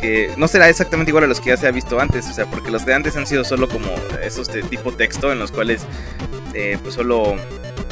[0.00, 2.44] que no será exactamente igual a los que ya se ha visto antes, o sea,
[2.46, 3.86] porque los de antes han sido solo como
[4.22, 5.86] esos de tipo texto en los cuales
[6.52, 7.36] eh, pues solo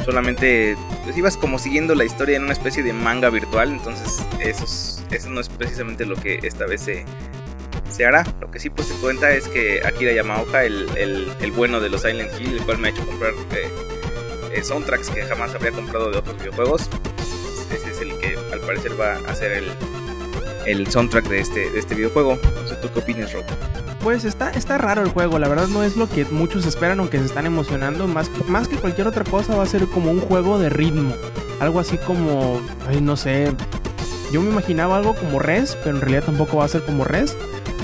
[0.05, 4.65] solamente pues ibas como siguiendo la historia en una especie de manga virtual, entonces eso,
[5.11, 7.05] eso no es precisamente lo que esta vez se,
[7.93, 8.25] se hará.
[8.41, 12.03] Lo que sí pues se cuenta es que Akira Yamaoka, el, el, bueno de los
[12.03, 13.71] Silent Hill, el cual me ha hecho comprar eh,
[14.55, 16.89] eh, soundtracks que jamás habría comprado de otros videojuegos,
[17.73, 19.71] ese es el que al parecer va a hacer el,
[20.67, 22.37] el soundtrack de este, de este videojuego.
[22.37, 23.45] No sé, ¿tú qué opinas, Rob?
[24.03, 27.19] Pues está, está raro el juego, la verdad no es lo que muchos esperan, aunque
[27.19, 28.09] se están emocionando.
[28.09, 31.15] Más, más que cualquier otra cosa, va a ser como un juego de ritmo.
[31.61, 33.53] Algo así como, ay, no sé.
[34.33, 37.37] Yo me imaginaba algo como Res, pero en realidad tampoco va a ser como Res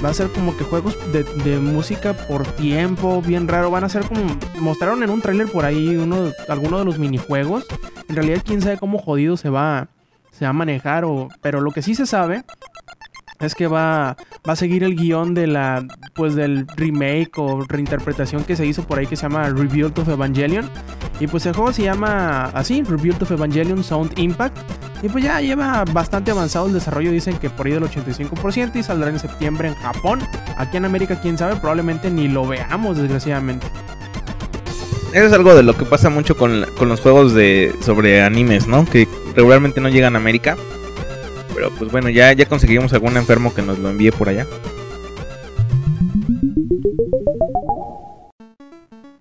[0.05, 3.71] va a ser como que juegos de, música por tiempo, bien raro.
[3.71, 4.21] Van a ser como.
[4.61, 7.67] Mostraron en un tráiler por ahí uno, alguno de los minijuegos.
[8.09, 9.89] En realidad, quién sabe cómo jodido se va,
[10.31, 11.05] se va a manejar.
[11.05, 12.45] O, pero lo que sí se sabe
[13.41, 14.17] es que va,
[14.49, 18.83] va a seguir el guion de la pues del remake o reinterpretación que se hizo
[18.83, 20.69] por ahí que se llama Rebuild of Evangelion
[21.21, 24.57] y pues el juego se llama así Rebuild of Evangelion Sound Impact
[25.03, 28.83] y pues ya lleva bastante avanzado el desarrollo, dicen que por ahí del 85% y
[28.83, 30.21] saldrá en septiembre en Japón.
[30.57, 33.67] Aquí en América, quién sabe, probablemente ni lo veamos, desgraciadamente.
[35.13, 38.85] Eso es algo de lo que pasa mucho con, los juegos de sobre animes, ¿no?
[38.85, 40.57] Que regularmente no llegan a América.
[41.59, 44.47] Pero pues bueno, ya, ya conseguimos algún enfermo que nos lo envíe por allá.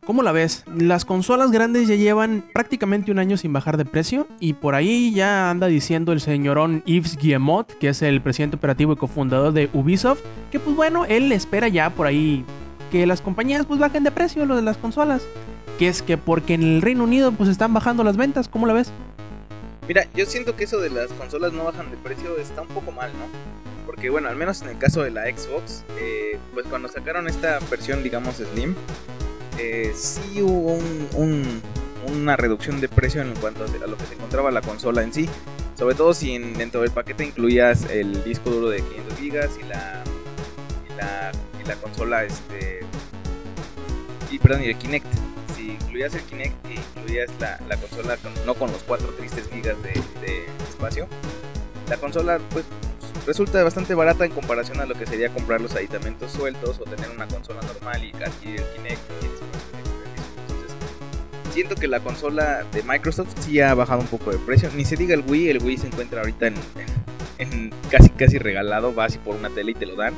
[0.05, 0.63] ¿Cómo la ves?
[0.77, 5.11] Las consolas grandes ya llevan prácticamente un año sin bajar de precio y por ahí
[5.15, 9.71] ya anda diciendo el señorón Yves Guillemot, que es el presidente operativo y cofundador de
[9.73, 10.21] Ubisoft,
[10.51, 12.45] que pues bueno, él espera ya por ahí
[12.91, 15.23] que las compañías pues bajen de precio lo de las consolas.
[15.79, 18.73] que es que porque en el Reino Unido pues están bajando las ventas, ¿cómo la
[18.73, 18.91] ves?
[19.87, 22.91] Mira, yo siento que eso de las consolas no bajan de precio está un poco
[22.91, 23.25] mal, ¿no?
[23.85, 27.59] Porque bueno, al menos en el caso de la Xbox, eh, pues cuando sacaron esta
[27.71, 28.75] versión, digamos, Slim,
[29.57, 30.73] eh, sí hubo
[31.17, 31.61] un,
[32.05, 35.29] una reducción de precio en cuanto a lo que se encontraba la consola en sí.
[35.77, 39.25] Sobre todo si dentro del paquete incluías el disco duro de 500 GB
[39.61, 40.03] y la,
[40.89, 41.31] y la,
[41.63, 42.81] y la consola, este,
[44.31, 45.07] y perdón, y el Kinect.
[45.71, 49.91] Incluías el Kinect y incluías la, la consola no con los 4 tristes gigas de,
[50.21, 51.07] de, espacio,
[51.89, 52.65] la consola pues
[53.25, 57.09] resulta bastante barata en comparación a lo que sería comprar los aditamentos sueltos o tener
[57.09, 59.31] una consola normal y adquirir el Kinect y el
[60.41, 60.75] Entonces,
[61.53, 64.69] siento que la consola de Microsoft sí ha bajado un poco de precio.
[64.75, 66.55] Ni se diga el Wii, el Wii se encuentra ahorita en,
[67.39, 70.13] en, en casi casi regalado, vas y por una tele y te lo dan.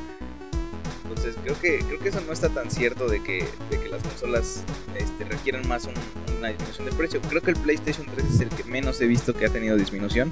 [1.09, 4.01] Entonces creo que, creo que eso no está tan cierto de que, de que las
[4.03, 4.63] consolas
[4.95, 5.93] este, requieran más un,
[6.37, 7.21] una disminución de precio.
[7.27, 10.31] Creo que el PlayStation 3 es el que menos he visto que ha tenido disminución.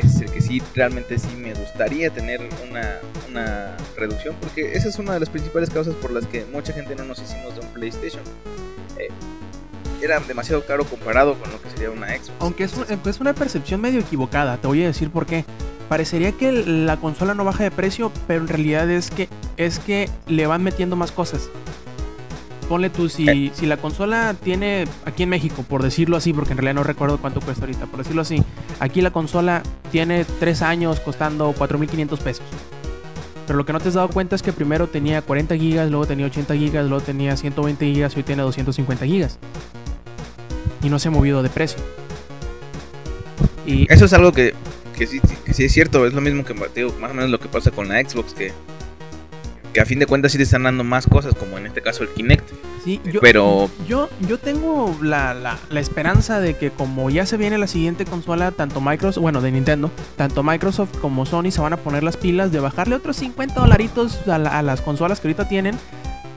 [0.00, 4.98] Es el que sí, realmente sí me gustaría tener una, una reducción, porque esa es
[5.00, 7.66] una de las principales causas por las que mucha gente no nos hicimos de un
[7.72, 8.22] PlayStation.
[8.96, 9.08] Eh,
[10.00, 12.32] era demasiado caro comparado con lo que sería una Xbox.
[12.38, 15.44] Aunque es, un, es una percepción medio equivocada, te voy a decir por qué
[15.88, 20.08] parecería que la consola no baja de precio, pero en realidad es que es que
[20.26, 21.48] le van metiendo más cosas.
[22.68, 23.50] Ponle tú, si, eh.
[23.54, 27.16] si la consola tiene, aquí en México, por decirlo así, porque en realidad no recuerdo
[27.16, 28.42] cuánto cuesta ahorita, por decirlo así,
[28.78, 32.44] aquí la consola tiene 3 años costando 4.500 pesos.
[33.46, 36.06] Pero lo que no te has dado cuenta es que primero tenía 40 gigas, luego
[36.06, 39.38] tenía 80 gigas, luego tenía 120 gigas y hoy tiene 250 gigas.
[40.82, 41.78] Y no se ha movido de precio.
[43.66, 44.52] Y eso es algo que
[44.98, 47.38] que sí, que sí es cierto, es lo mismo que digo, más o menos lo
[47.38, 48.52] que pasa con la Xbox, que,
[49.72, 52.02] que a fin de cuentas sí te están dando más cosas, como en este caso
[52.02, 52.48] el Kinect.
[52.84, 57.36] Sí, yo, pero yo, yo tengo la, la, la, esperanza de que como ya se
[57.36, 61.74] viene la siguiente consola, tanto Microsoft, bueno, de Nintendo, tanto Microsoft como Sony se van
[61.74, 65.48] a poner las pilas de bajarle otros 50 dolaritos a, a las consolas que ahorita
[65.48, 65.76] tienen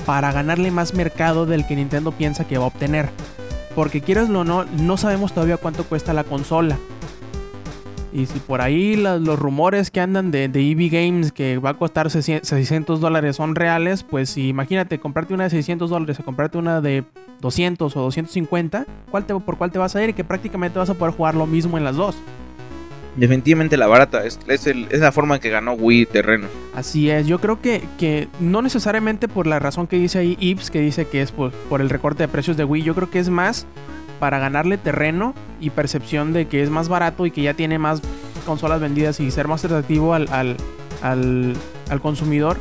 [0.05, 3.09] para ganarle más mercado del que Nintendo piensa que va a obtener.
[3.75, 6.77] Porque quieras o no, no sabemos todavía cuánto cuesta la consola.
[8.13, 11.73] Y si por ahí los rumores que andan de, de EV Games que va a
[11.75, 16.81] costar 600 dólares son reales, pues imagínate comprarte una de 600 dólares o comprarte una
[16.81, 17.05] de
[17.39, 20.09] 200 o 250, ¿cuál te, ¿por cuál te vas a ir?
[20.09, 22.17] Y que prácticamente vas a poder jugar lo mismo en las dos.
[23.15, 26.47] Definitivamente la barata, es, es, el, es la forma que ganó Wii terreno.
[26.73, 30.71] Así es, yo creo que, que no necesariamente por la razón que dice ahí Ips,
[30.71, 33.19] que dice que es por, por el recorte de precios de Wii, yo creo que
[33.19, 33.65] es más
[34.21, 38.03] para ganarle terreno y percepción de que es más barato y que ya tiene más
[38.45, 40.57] consolas vendidas y ser más atractivo al, al,
[41.89, 42.57] al, consumidor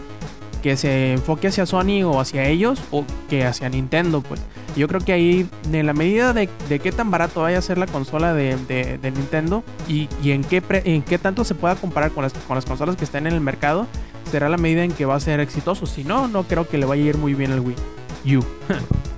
[0.63, 4.41] que se enfoque hacia Sony o hacia ellos o que hacia Nintendo pues.
[4.75, 7.77] Yo creo que ahí en la medida de, de qué tan barato vaya a ser
[7.77, 12.13] la consola de, de, Nintendo y, y, en, qué en qué tanto se pueda comparar
[12.13, 13.87] con las, con las consolas que están en el mercado
[14.31, 15.85] será la medida en que va a ser exitoso.
[15.85, 18.45] Si no no creo que le vaya a ir muy bien al Wii U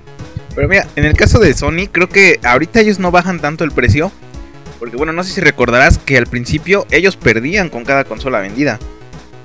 [0.55, 3.73] Pero mira, en el caso de Sony, creo que ahorita ellos no bajan tanto el
[3.73, 4.13] precio.
[4.79, 8.81] Porque bueno, no sé si recordarás que al principio ellos perdían con cada consola vendida.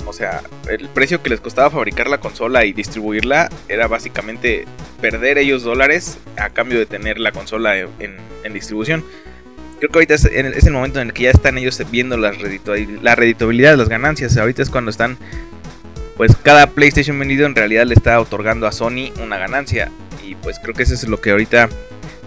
[0.07, 4.65] O sea, el precio que les costaba fabricar la consola y distribuirla era básicamente
[4.99, 8.17] perder ellos dólares a cambio de tener la consola en,
[8.53, 9.03] distribución.
[9.77, 12.31] Creo que ahorita es, el momento en el que ya están ellos viendo la
[13.15, 14.37] reditabilidad de las ganancias.
[14.37, 15.17] Ahorita es cuando están,
[16.15, 19.91] pues cada PlayStation vendido en realidad le está otorgando a Sony una ganancia.
[20.27, 21.69] Y pues creo que eso es lo que ahorita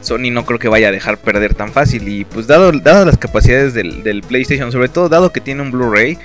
[0.00, 2.08] Sony no creo que vaya a dejar perder tan fácil.
[2.08, 6.16] Y pues dado, las capacidades del, PlayStation, sobre todo dado que tiene un Blu-ray,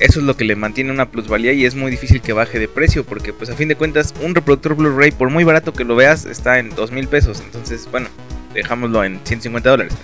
[0.00, 2.66] eso es lo que le mantiene una plusvalía y es muy difícil que baje de
[2.66, 3.04] precio.
[3.04, 6.26] Porque pues a fin de cuentas un reproductor Blu-ray, por muy barato que lo veas,
[6.26, 7.40] está en 2 mil pesos.
[7.40, 8.08] Entonces bueno,
[8.52, 9.94] dejámoslo en 150 dólares.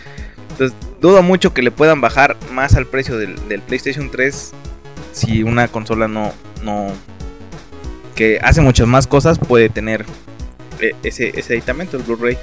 [0.52, 4.52] Entonces dudo mucho que le puedan bajar más al precio del, del PlayStation 3
[5.12, 6.32] si una consola no...
[6.62, 6.92] no
[8.14, 10.06] que hace muchas más cosas puede tener
[11.02, 12.36] ese, ese aditamento, el Blu-ray.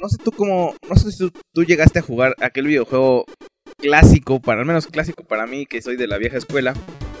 [0.00, 3.24] No sé tú cómo, no sé si tú, llegaste a jugar aquel videojuego
[3.78, 6.74] clásico, para al menos clásico para mí, que soy de la vieja escuela,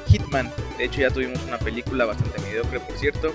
[0.08, 0.50] Hitman.
[0.76, 3.32] De hecho ya tuvimos una película bastante mediocre, por cierto.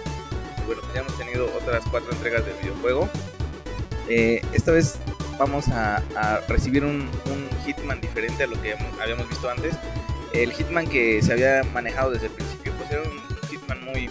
[0.65, 3.09] Bueno, ya hemos tenido otras cuatro entregas del videojuego.
[4.07, 4.97] Eh, esta vez
[5.37, 6.01] vamos a,
[6.47, 7.09] recibir un,
[7.65, 9.75] Hitman diferente a lo que habíamos visto antes.
[10.33, 14.09] El Hitman que se había manejado desde el principio era un Hitman muy,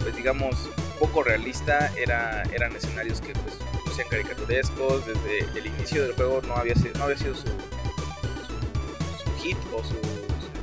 [0.00, 0.56] pues digamos,
[0.98, 6.56] poco realista, era, eran escenarios que pues lucían caricaturescos, desde el inicio del juego no
[6.56, 7.46] había, no había sido su,
[9.42, 9.96] hit o su,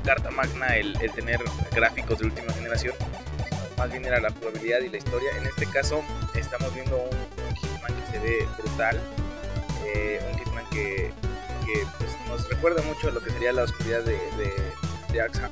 [0.05, 1.39] carta magna el, tener
[1.71, 2.95] gráficos de última generación.
[3.77, 5.29] más bien era la jugabilidad y la historia.
[5.37, 6.01] En este caso
[6.33, 8.99] estamos viendo un, Hitman que se ve brutal,
[9.85, 11.11] eh, un Hitman que,
[11.97, 14.17] pues, nos recuerda mucho a lo que sería la oscuridad de,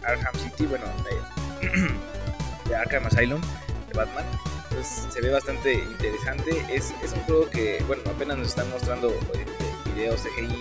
[0.04, 0.86] Arkham City, bueno,
[2.76, 4.26] Arkham Asylum, de Batman.
[5.10, 6.64] Se ve bastante interesante.
[6.70, 9.46] Es, un juego que, bueno, apenas nos están mostrando eh,
[9.96, 10.54] videos de lo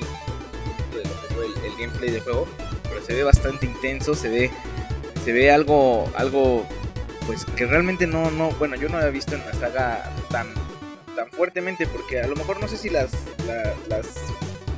[1.65, 2.49] el, gameplay del juego,
[2.85, 4.51] pero se ve bastante intenso, se ve
[5.25, 6.67] se ve algo algo
[7.27, 10.47] pues que realmente no, no, bueno, yo no había visto en la saga tan,
[11.17, 13.11] tan fuertemente, porque a lo mejor no sé si las,
[13.89, 14.07] las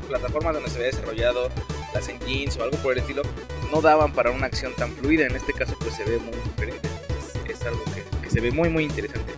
[0.09, 1.51] plataformas donde se había desarrollado,
[1.93, 3.23] las engines o algo por el estilo,
[3.73, 5.27] no daban para una acción tan fluida.
[5.27, 6.89] En este caso, pues se ve muy diferente.
[7.49, 7.83] Es, algo
[8.23, 9.33] que, se ve muy, muy interesante.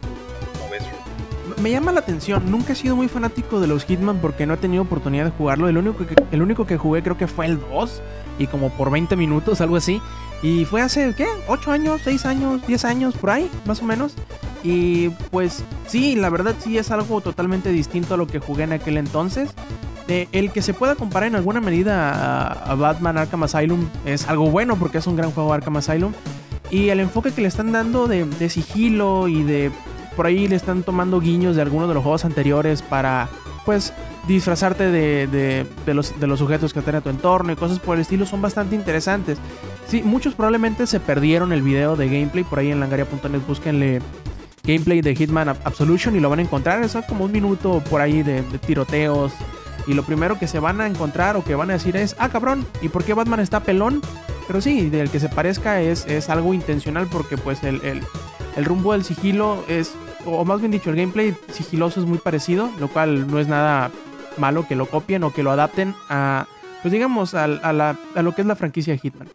[1.61, 4.57] Me llama la atención, nunca he sido muy fanático de los Hitman porque no he
[4.57, 5.69] tenido oportunidad de jugarlo.
[5.69, 8.03] El único que, el único que jugué creo que fue el 2
[8.39, 10.01] y como por 20 minutos, algo así.
[10.43, 11.27] Y fue hace, ¿qué?
[11.49, 12.01] ¿8 años?
[12.05, 12.63] ¿6 años?
[12.63, 13.15] ¿10 años?
[13.15, 14.15] Por ahí, más o menos.
[14.63, 18.73] Y pues sí, la verdad sí es algo totalmente distinto a lo que jugué en
[18.73, 19.51] aquel entonces.
[20.11, 24.77] El que se pueda comparar en alguna medida a, Batman Arkham Asylum es algo bueno
[24.77, 26.13] porque es un gran juego Arkham Asylum.
[26.71, 29.71] Y el enfoque que le están dando de, sigilo y de...
[30.17, 33.29] Por ahí le están tomando guiños de algunos de los juegos anteriores para
[33.65, 33.93] pues
[34.27, 38.27] disfrazarte de, los, de los sujetos que tiene tu entorno y cosas por el estilo
[38.27, 39.39] son bastante interesantes.
[39.87, 42.45] Sí, muchos probablemente se perdieron el video de gameplay.
[42.45, 44.01] Por ahí en langaria.net búsquenle
[44.65, 46.83] gameplay de Hitman Absolution y lo van a encontrar.
[46.83, 49.33] Es como un minuto por ahí de, tiroteos.
[49.91, 52.29] Y lo primero que se van a encontrar o que van a decir es, ah
[52.29, 54.01] cabrón, ¿y por qué Batman está pelón?
[54.47, 58.93] Pero sí, del que se parezca es, es algo intencional porque pues el, el rumbo
[58.93, 59.91] del sigilo es,
[60.25, 63.91] o más bien dicho, el gameplay sigiloso es muy parecido, lo cual no es nada
[64.39, 66.47] malo que lo copien o que lo adapten a,
[66.83, 69.29] pues digamos, a, a, a lo que es la franquicia de Hitman.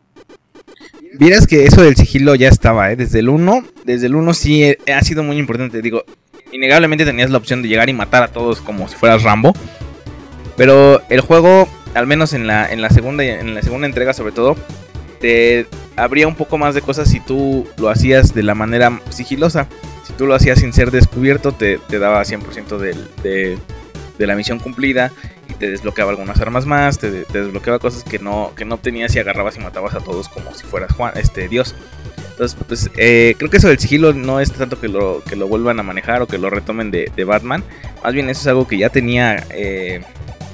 [1.20, 2.96] Vieras que eso del sigilo ya estaba, ¿eh?
[2.96, 5.82] Desde el 1, desde el 1 sí ha sido muy importante.
[5.82, 6.06] Digo,
[6.54, 9.54] innegablemente tenías la opción de llegar y matar a todos como si fueras Rambo.
[10.58, 14.32] Pero el juego, al menos en la, en la segunda en la segunda entrega sobre
[14.32, 14.56] todo,
[15.20, 19.68] te abría un poco más de cosas si tú lo hacías de la manera sigilosa.
[20.06, 23.58] Si tú lo hacías sin ser descubierto, te, te daba 100% de,
[24.18, 25.12] de la misión cumplida
[25.50, 29.20] y te desbloqueaba algunas armas más, te, desbloqueaba cosas que no, que no obtenías y
[29.20, 31.76] agarrabas y matabas a todos como si fueras este Dios.
[32.32, 35.48] Entonces, pues eh, creo que eso del sigilo no es tanto que lo, que lo
[35.48, 37.64] vuelvan a manejar o que lo retomen de, Batman.
[38.04, 40.02] Más bien eso es algo que ya tenía, eh,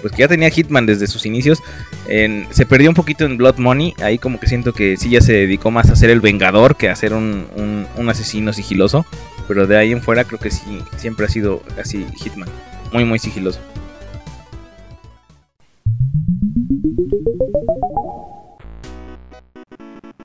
[0.02, 1.62] pues que ya tenía Hitman desde sus inicios.
[2.08, 3.94] se perdió un poquito en Blood Money.
[4.02, 6.90] Ahí como que siento que sí ya se dedicó más a ser el vengador que
[6.90, 9.06] a ser un, un, un asesino sigiloso.
[9.48, 12.50] Pero de ahí en fuera creo que sí, siempre ha sido así Hitman
[12.92, 13.60] muy, muy sigiloso.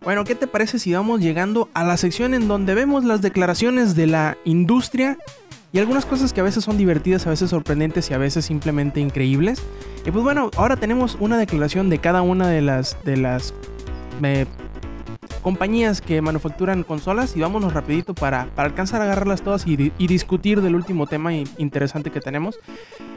[0.02, 3.96] Bueno, ¿qué te parece si vamos llegando a la sección en donde vemos las declaraciones
[3.96, 5.18] de la industria
[5.72, 9.00] y algunas cosas que a veces son divertidas, a veces sorprendentes y a veces simplemente
[9.00, 9.62] increíbles?
[10.04, 13.54] Y pues bueno, ahora tenemos una declaración de cada una de las de las
[14.22, 14.46] eh,
[15.46, 20.74] compañías que manufacturan consolas y vámonos rapidito para, alcanzar a agarrarlas todas y, discutir del
[20.74, 22.58] último tema interesante que tenemos.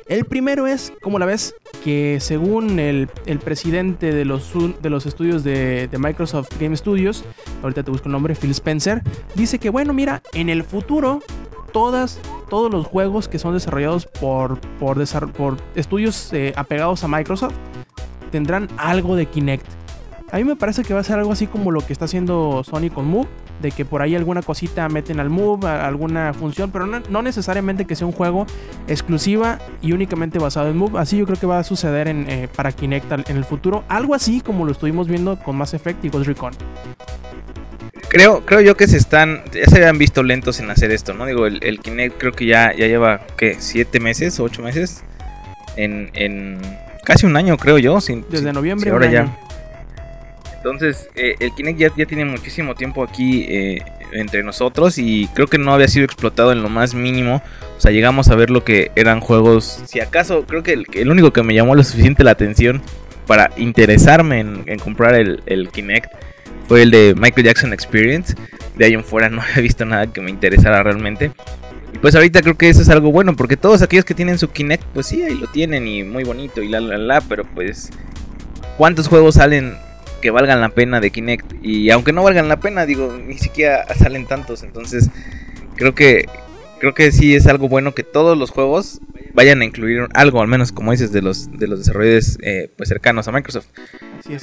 [0.06, 3.08] El primero es, como la ves, que según el,
[3.44, 7.24] presidente de los, de los estudios de, Microsoft Game Studios,
[7.64, 9.02] ahorita te busco el nombre, Phil Spencer,
[9.34, 11.24] dice que bueno, mira, en el futuro
[11.72, 15.04] todas, todos los juegos que son desarrollados por, por,
[15.34, 17.54] por estudios eh, apegados a Microsoft
[18.32, 19.66] tendrán algo de Kinect.
[20.32, 22.64] A mí me parece que va a ser algo así como lo que está haciendo
[22.64, 23.28] Sony con Move,
[23.62, 27.96] de que por ahí alguna cosita meten al Move, alguna función, pero no, necesariamente que
[27.96, 28.46] sea un juego
[28.88, 31.00] exclusiva y únicamente basado en Move.
[31.00, 34.14] Así yo creo que va a suceder en, eh, para Kinect en el futuro, algo
[34.14, 36.54] así como lo estuvimos viendo con Mass Effect y Ghost Recon.
[38.10, 41.28] Creo, creo yo que se están, ya se habían visto lentos en hacer esto, ¿no?
[41.28, 43.58] Digo, el, Kinect creo que ya, ya lleva, ¿qué?
[43.60, 44.40] ¿Siete meses?
[44.40, 45.04] ¿Ocho meses?
[45.76, 46.60] En, en
[47.04, 48.02] casi un año, creo yo.
[48.02, 48.90] Sin, Desde noviembre.
[48.90, 49.38] ahora ya.
[50.58, 55.58] Entonces, eh, el Kinect ya, tiene muchísimo tiempo aquí eh, entre nosotros y creo que
[55.58, 57.42] no había sido explotado en lo más mínimo.
[57.78, 59.84] O sea, llegamos a ver lo que eran juegos.
[59.86, 62.82] Si acaso, creo que el, único que me llamó lo suficiente la atención
[63.26, 66.12] para interesarme en, comprar el, el, Kinect
[66.70, 68.36] fue el de Michael Jackson Experience.
[68.78, 71.32] De ahí en fuera no había visto nada que me interesara realmente.
[71.94, 74.50] Y pues ahorita creo que eso es algo bueno, porque todos aquellos que tienen su
[74.50, 77.90] Kinect, pues sí, ahí lo tienen y muy bonito y la la la, pero pues
[78.78, 79.76] ¿cuántos juegos salen
[80.22, 81.54] que valgan la pena de Kinect.
[81.64, 84.64] Y aunque no valgan la pena, digo, ni siquiera salen tantos.
[84.64, 85.10] Entonces,
[85.76, 86.26] creo que
[86.80, 89.02] creo que sí es algo bueno que todos los juegos
[89.34, 92.90] vayan a incluir algo, al menos como dices, de los, de los desarrolladores eh, pues
[92.90, 93.68] cercanos a Microsoft.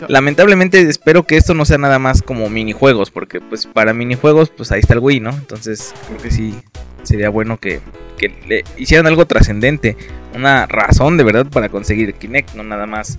[0.09, 4.73] Lamentablemente espero que esto no sea nada más como minijuegos, porque pues para minijuegos pues
[4.73, 5.31] ahí está el Wii, ¿no?
[5.31, 6.55] Entonces creo que sí
[7.03, 7.81] sería bueno que,
[8.17, 9.97] que le hicieran algo trascendente,
[10.35, 13.19] una razón de verdad para conseguir Kinect, no nada más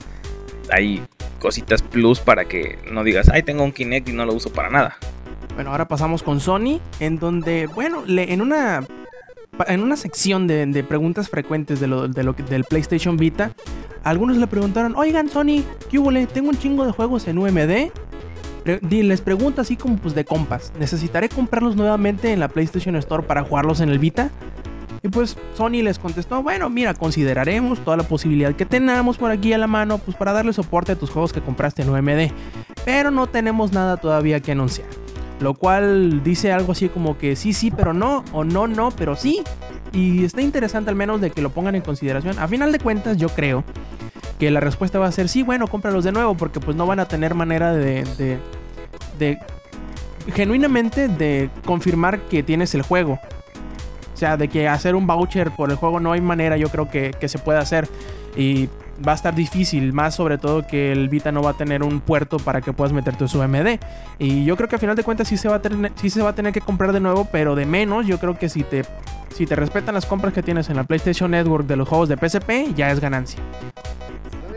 [0.71, 1.01] hay
[1.39, 4.69] cositas plus para que no digas, ay, tengo un Kinect y no lo uso para
[4.69, 4.97] nada.
[5.55, 8.85] Bueno, ahora pasamos con Sony, en donde, bueno, le, en una
[9.67, 13.53] en una sección de, preguntas frecuentes de lo, de lo, del PlayStation Vita,
[14.03, 16.11] algunos le preguntaron, oigan Sony, ¿qué hubo?
[16.27, 17.91] Tengo un chingo de juegos en UMD.
[18.91, 23.43] Les pregunto así como pues de compas, ¿necesitaré comprarlos nuevamente en la PlayStation Store para
[23.43, 24.29] jugarlos en el Vita?
[25.03, 29.53] Y pues Sony les contestó, bueno, mira, consideraremos toda la posibilidad que tenemos por aquí
[29.53, 32.31] a la mano, pues para darle soporte a tus juegos que compraste en UMD.
[32.83, 34.87] Pero no tenemos nada todavía que anunciar.
[35.39, 39.15] Lo cual dice algo así como que sí, sí, pero no, o no, no, pero
[39.15, 39.43] sí.
[39.93, 42.37] Y está interesante al menos de que lo pongan en consideración.
[42.39, 43.63] A final de cuentas, yo creo
[44.39, 46.99] que la respuesta va a ser sí, bueno, cómpralos de nuevo, porque pues no van
[46.99, 48.39] a tener manera de, de,
[49.17, 49.39] de
[50.33, 53.19] genuinamente de confirmar que tienes el juego.
[54.13, 56.89] O sea, de que hacer un voucher por el juego no hay manera, yo creo
[56.89, 57.87] que, que se puede hacer.
[58.35, 58.69] Y
[59.05, 61.99] va a estar difícil, más sobre todo que el Vita no va a tener un
[61.99, 63.79] puerto para que puedas meter tu UMD.
[64.19, 66.21] Y yo creo que a final de cuentas sí se va a tener, sí se
[66.21, 68.07] va a tener que comprar de nuevo, pero de menos.
[68.07, 68.83] Yo creo que si te,
[69.35, 72.17] si te respetan las compras que tienes en la PlayStation Network de los juegos de
[72.17, 73.39] PSP, ya es ganancia.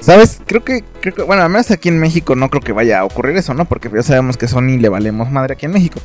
[0.00, 0.40] ¿Sabes?
[0.46, 3.04] Creo que, creo que, bueno, al menos aquí en México no creo que vaya a
[3.04, 3.66] ocurrir eso, ¿no?
[3.66, 6.00] Porque ya sabemos que Sony le valemos madre aquí en México.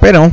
[0.00, 0.30] Pero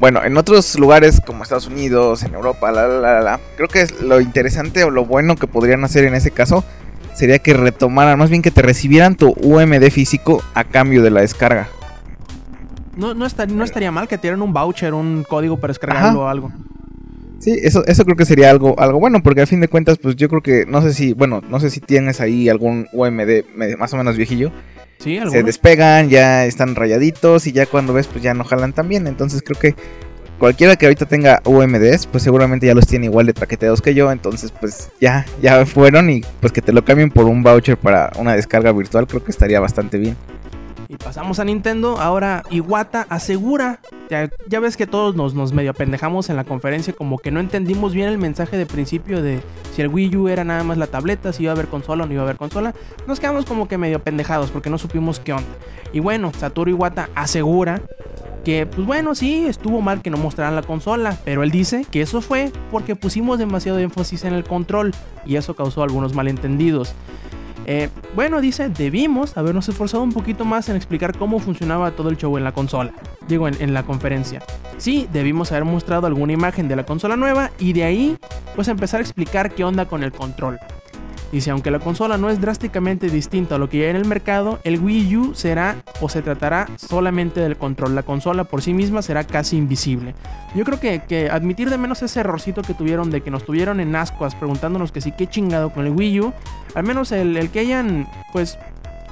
[0.00, 4.20] bueno, en otros lugares como Estados Unidos, en Europa, la, la, la, creo que lo
[4.20, 6.64] interesante o lo bueno que podrían hacer en ese caso
[7.14, 11.20] sería que retomaran, más bien que te recibieran tu UMD físico a cambio de la
[11.20, 11.68] descarga.
[12.96, 16.28] No, no, no estaría mal que te dieran un voucher, un código para descargarlo o
[16.28, 16.50] algo.
[17.38, 20.16] Sí, eso, eso creo que sería algo, algo bueno, porque a fin de cuentas, pues
[20.16, 23.92] yo creo que, no sé si, bueno, no sé si tienes ahí algún UMD más
[23.94, 24.50] o menos viejillo.
[25.00, 29.06] Se despegan, ya están rayaditos y ya cuando ves pues ya no jalan tan bien.
[29.06, 29.74] Entonces creo que
[30.38, 34.12] cualquiera que ahorita tenga UMDs pues seguramente ya los tiene igual de traqueteados que yo.
[34.12, 38.12] Entonces pues ya, ya fueron y pues que te lo cambien por un voucher para
[38.18, 40.16] una descarga virtual creo que estaría bastante bien.
[40.90, 42.00] Y pasamos a Nintendo.
[42.00, 43.78] Ahora Iwata asegura.
[44.48, 46.92] Ya, ves que todos nos, nos medio pendejamos en la conferencia.
[46.92, 49.40] Como que no entendimos bien el mensaje de principio de
[49.72, 52.06] si el Wii U era nada más la tableta, si iba a haber consola o
[52.08, 52.74] no iba a haber consola.
[53.06, 55.48] Nos quedamos como que medio pendejados porque no supimos qué onda.
[55.92, 57.80] Y bueno, Satoru Iwata asegura
[58.44, 62.00] que pues bueno, sí, estuvo mal que no mostraran la consola, pero él dice que
[62.00, 64.92] eso fue porque pusimos demasiado énfasis en el control
[65.24, 66.96] y eso causó algunos malentendidos.
[67.66, 72.16] Eh, bueno, dice, debimos habernos esforzado un poquito más en explicar cómo funcionaba todo el
[72.16, 72.92] show en la consola.
[73.28, 74.42] Digo, en, la conferencia.
[74.78, 78.16] Sí, debimos haber mostrado alguna imagen de la consola nueva y de ahí,
[78.56, 80.58] pues empezar a explicar qué onda con el control.
[81.32, 84.58] Dice, aunque la consola no es drásticamente distinta a lo que hay en el mercado,
[84.64, 87.94] el Wii U será o se tratará solamente del control.
[87.94, 90.14] La consola por sí misma será casi invisible.
[90.56, 93.94] Yo creo que, admitir de menos ese errorcito que tuvieron de que nos tuvieron en
[93.94, 96.32] ascuas preguntándonos que sí, qué chingado con el Wii U,
[96.74, 98.58] al menos el, que hayan pues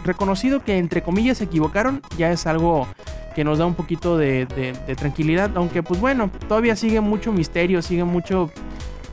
[0.04, 2.88] reconocido que entre comillas se equivocaron, ya es algo
[3.36, 5.52] que nos da un poquito de, de tranquilidad.
[5.54, 8.50] Aunque pues bueno, todavía sigue mucho misterio, sigue mucho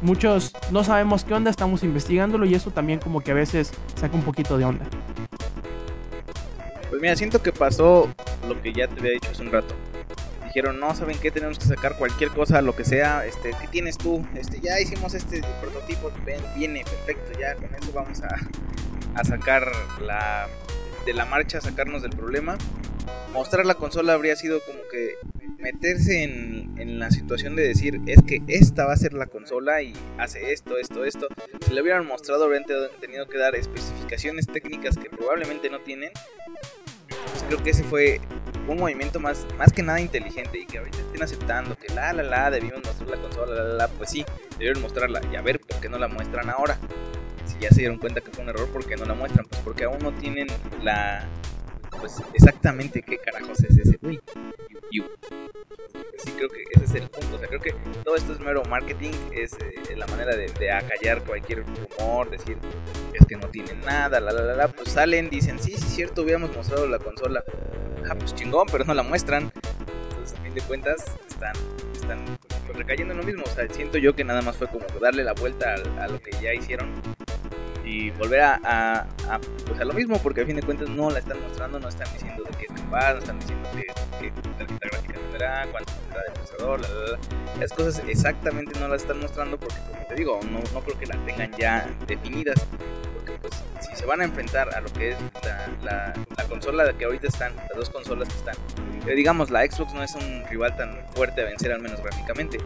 [0.02, 4.16] muchos no sabemos qué onda, estamos investigándolo y eso también como que a veces saca
[4.16, 4.86] un poquito de onda.
[6.90, 8.10] Pues mira, siento que pasó
[8.48, 9.76] lo que ya te había dicho hace un rato.
[10.46, 11.32] Dijeron, no, ¿saben qué?
[11.32, 13.26] Tenemos que sacar cualquier cosa, lo que sea.
[13.26, 14.26] Este, ¿Qué tienes tú?
[14.36, 18.30] Este, ya hicimos este prototipo, ven, viene, perfecto, ya con eso vamos a,
[19.16, 19.70] a sacar
[20.00, 20.48] la,
[21.06, 22.58] de la marcha, sacarnos del problema.
[23.34, 25.16] Mostrar la consola habría sido como que
[25.58, 29.82] meterse en, en, la situación de decir es que esta va a ser la consola
[29.82, 31.28] y hace esto, esto, esto.
[31.66, 32.66] Si le hubieran mostrado, habrían
[33.00, 36.12] tenido que dar especificaciones técnicas que probablemente no tienen.
[37.08, 38.22] Pues creo que ese fue
[38.68, 42.24] un movimiento más, más que nada inteligente y que ahorita estén aceptando que la la
[42.24, 44.26] la debimos mostrar la consola, la la la, pues sí,
[44.58, 46.80] debieron mostrarla y a ver por qué no la muestran ahora.
[47.46, 49.46] Si ya se dieron cuenta que fue un error, ¿por qué no la muestran?
[49.46, 50.48] Pues porque aún no tienen
[50.82, 51.28] la,
[52.00, 54.22] pues exactamente qué carajos es ese Wii
[56.18, 57.36] Sí, creo que ese es el punto.
[57.36, 61.24] O sea, creo que todo esto es mero marketing, es eh, la manera de, acallar
[61.24, 62.58] cualquier rumor, decir
[63.14, 64.68] es que no tienen nada, la la la la.
[64.70, 67.44] Pues salen, dicen, sí, sí, cierto, hubiéramos mostrado la consola.
[68.10, 69.52] Ah, pues chingón, pero no la muestran.
[70.10, 71.54] Entonces, a fin de cuentas, están,
[71.94, 72.38] están
[72.74, 73.44] recayendo en lo mismo.
[73.46, 76.32] O sea, siento yo que nada más fue como darle la vuelta a lo que
[76.42, 76.90] ya hicieron
[77.86, 81.20] y volver a, a, pues a lo mismo, porque a fin de cuentas no la
[81.20, 83.70] están mostrando, no están diciendo de qué es capaz, no están diciendo
[84.20, 86.82] que tarjeta gráfica tendrá, cuánto tendrá de procesador,
[87.60, 91.06] las cosas exactamente no las están mostrando porque, como te digo, no, no creo que
[91.06, 92.60] las tengan ya definidas,
[93.14, 95.18] porque pues si se van a enfrentar a lo que es
[95.84, 98.56] la, la, consola que ahorita están, las dos consolas que están.
[99.08, 102.58] Eh, digamos, la Xbox no es un rival tan fuerte a vencer, al menos gráficamente.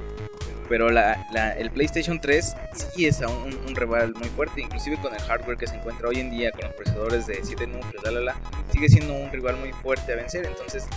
[0.70, 1.14] Pero la,
[1.58, 5.66] el PlayStation 3 sí es un, un, rival muy fuerte, inclusive con el hardware que
[5.66, 8.36] se encuentra hoy en día, con los procesadores de 7 núcleos, la, la,
[8.72, 10.46] sigue siendo un rival muy fuerte a vencer.
[10.46, 10.88] Entonces,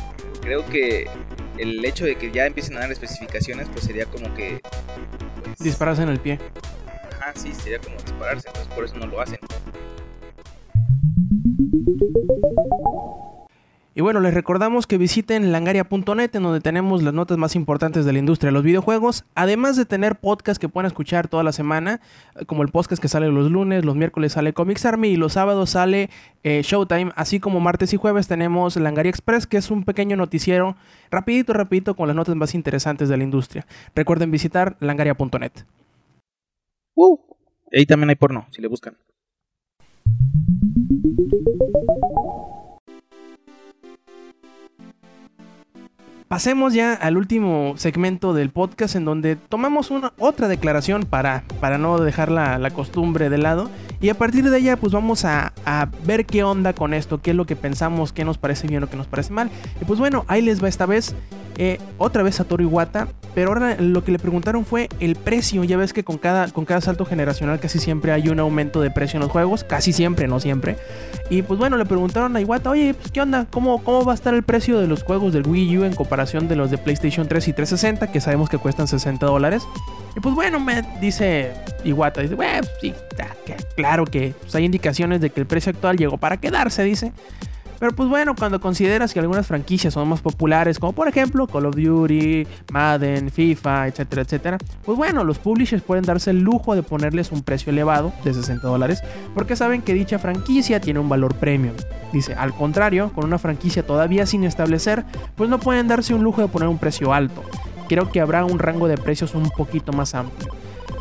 [0.43, 1.09] creo que
[1.57, 4.61] el hecho de que ya empiecen a dar especificaciones, pues sería como que...
[5.43, 6.39] Pues, Dispararse en el pie.
[7.19, 9.39] Ajá, sí, sería como dispararse, entonces por eso no lo hacen.
[13.95, 18.13] Y bueno, les recordamos que visiten langaria.net en donde tenemos las notas más importantes de
[18.15, 22.01] la industria de los videojuegos, además de tener podcasts que pueden escuchar toda la semana,
[22.37, 25.35] eh, como el podcast que sale los lunes, los miércoles sale Comics Army y los
[25.35, 26.09] sábados sale
[26.43, 30.75] eh, Showtime, así como martes y jueves tenemos Langaria Express, que es un pequeño noticiero
[31.11, 33.67] rapidito, rapidito, con las notas más interesantes de la industria.
[33.95, 35.53] Recuerden visitar langaria.net.
[36.95, 37.19] Uh,
[37.71, 38.97] ahí también hay porno, si le buscan.
[46.33, 51.77] Pasemos ya al último segmento del podcast en donde tomamos una otra declaración para, para
[51.77, 53.69] no dejar la, costumbre de lado
[54.01, 57.33] y a partir de ella pues vamos a, a, ver qué onda con esto, qué
[57.33, 59.51] es lo que pensamos, qué nos parece bien o qué nos parece mal.
[59.79, 61.15] Y pues bueno, ahí les va esta vez
[61.59, 65.65] eh, otra vez a Iwata, pero ahora lo que le preguntaron fue el precio.
[65.65, 68.91] Ya ves que con cada, con cada salto generacional casi siempre hay un aumento de
[68.91, 70.77] precio en los juegos, casi siempre, no siempre.
[71.31, 74.15] Y pues bueno, le preguntaron a Iwata, oye, pues qué onda, ¿Cómo, cómo va a
[74.15, 77.27] estar el precio de los juegos del Wii U en comparación de los de PlayStation
[77.27, 79.63] 3 y 360, que sabemos que cuestan 60 dólares.
[80.17, 81.53] Y pues bueno, me dice
[81.85, 82.37] Iwata, dice,
[82.81, 82.95] sí,
[83.77, 87.13] claro que pues, hay indicaciones de que el precio actual llegó para quedarse, dice.
[87.83, 91.67] Pero pues bueno, cuando consideras que algunas franquicias son más populares, como por ejemplo Call
[91.67, 96.85] of Duty, Madden, FIFA, etcétera, etcétera, pues bueno, los publishers pueden darse el lujo de
[96.85, 99.03] ponerles un precio elevado de 60 dólares
[99.35, 101.75] porque saben que dicha franquicia tiene un valor premium.
[102.13, 105.05] Dice, al contrario, con una franquicia todavía sin establecer,
[105.35, 107.43] pues no pueden darse un lujo de poner un precio alto.
[107.89, 110.55] Creo que habrá un rango de precios un poquito más amplio.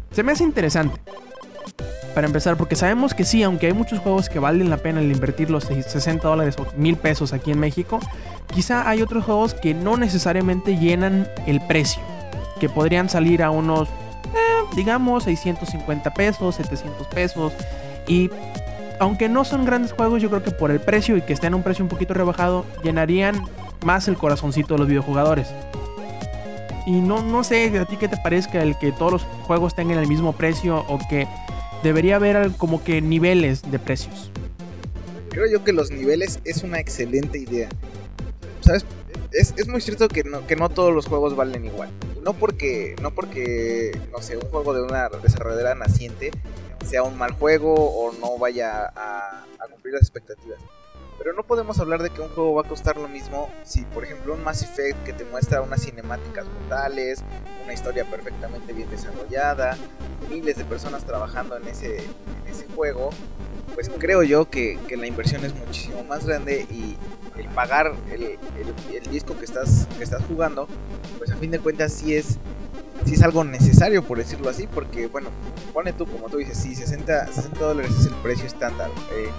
[0.10, 1.00] Se me hace interesante
[2.14, 5.12] para empezar, porque sabemos que sí, aunque hay muchos juegos que valen la pena el
[5.12, 8.00] invertir los 60 dólares o mil pesos aquí en México,
[8.54, 12.02] quizá hay otros juegos que no necesariamente llenan el precio,
[12.60, 17.54] que podrían salir a unos, eh, digamos, 650 pesos, 700 pesos,
[18.08, 18.30] y
[19.00, 21.56] aunque no son grandes juegos, yo creo que por el precio y que estén a
[21.56, 23.42] un precio un poquito rebajado, llenarían
[23.84, 25.48] más el corazoncito de los videojugadores.
[26.86, 29.98] Y no, no sé a ti qué te parezca el que todos los juegos tengan
[29.98, 31.28] el mismo precio o que
[31.84, 34.32] debería haber como que niveles de precios.
[35.30, 37.70] Creo yo que los niveles es una excelente idea.
[38.62, 38.86] ¿Sabes?
[39.32, 41.90] Es, es muy cierto que no, que no todos los juegos valen igual.
[42.24, 46.32] No porque, no porque, no sé, un juego de una desarrolladora naciente
[46.86, 50.60] sea un mal juego o no vaya a, a cumplir las expectativas.
[51.22, 54.04] Pero no podemos hablar de que un juego va a costar lo mismo si, por
[54.04, 57.24] ejemplo, un Mass Effect que te muestra unas cinemáticas brutales,
[57.64, 59.78] una historia perfectamente bien desarrollada,
[60.32, 62.08] miles de personas trabajando en ese,
[62.76, 63.12] juego,
[63.76, 66.98] pues creo yo que, que, la inversión es muchísimo más grande y
[67.38, 68.40] el pagar el,
[68.94, 70.68] el, disco que estás, que estás jugando,
[71.20, 72.38] pues a fin de cuentas sí es,
[73.06, 75.30] sí es algo necesario, por decirlo así, porque bueno,
[75.72, 78.90] pone tú, como tú dices, sí, 60, 60 dólares es el precio estándar.
[79.12, 79.30] Eh,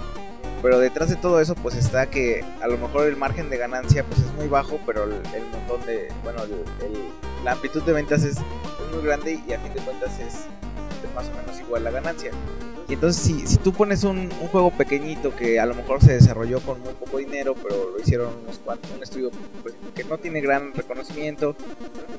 [0.63, 4.05] pero detrás de todo eso pues está que a lo mejor el margen de ganancia
[4.05, 5.11] pues es muy bajo, pero el,
[5.51, 6.41] montón de, bueno,
[7.43, 8.37] la amplitud de ventas es,
[8.93, 10.35] muy grande y a fin de cuentas es,
[11.03, 12.31] es más o menos igual la ganancia.
[12.89, 16.59] Y entonces si, si tú pones un, juego pequeñito que a lo mejor se desarrolló
[16.59, 19.31] con muy poco dinero, pero lo hicieron unos cuantos, un estudio
[19.61, 21.55] pues, que no tiene gran reconocimiento,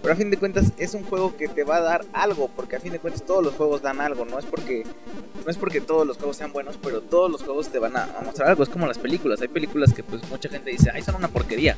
[0.02, 2.76] pero a fin de cuentas es un juego que te va a dar algo, porque
[2.76, 4.84] a fin de cuentas todos los juegos dan algo, no es porque
[5.44, 8.04] no es porque todos los juegos sean buenos, pero todos los juegos te van a,
[8.04, 11.02] a mostrar algo, es como las películas, hay películas que pues mucha gente dice, ay,
[11.02, 11.76] son una porquería,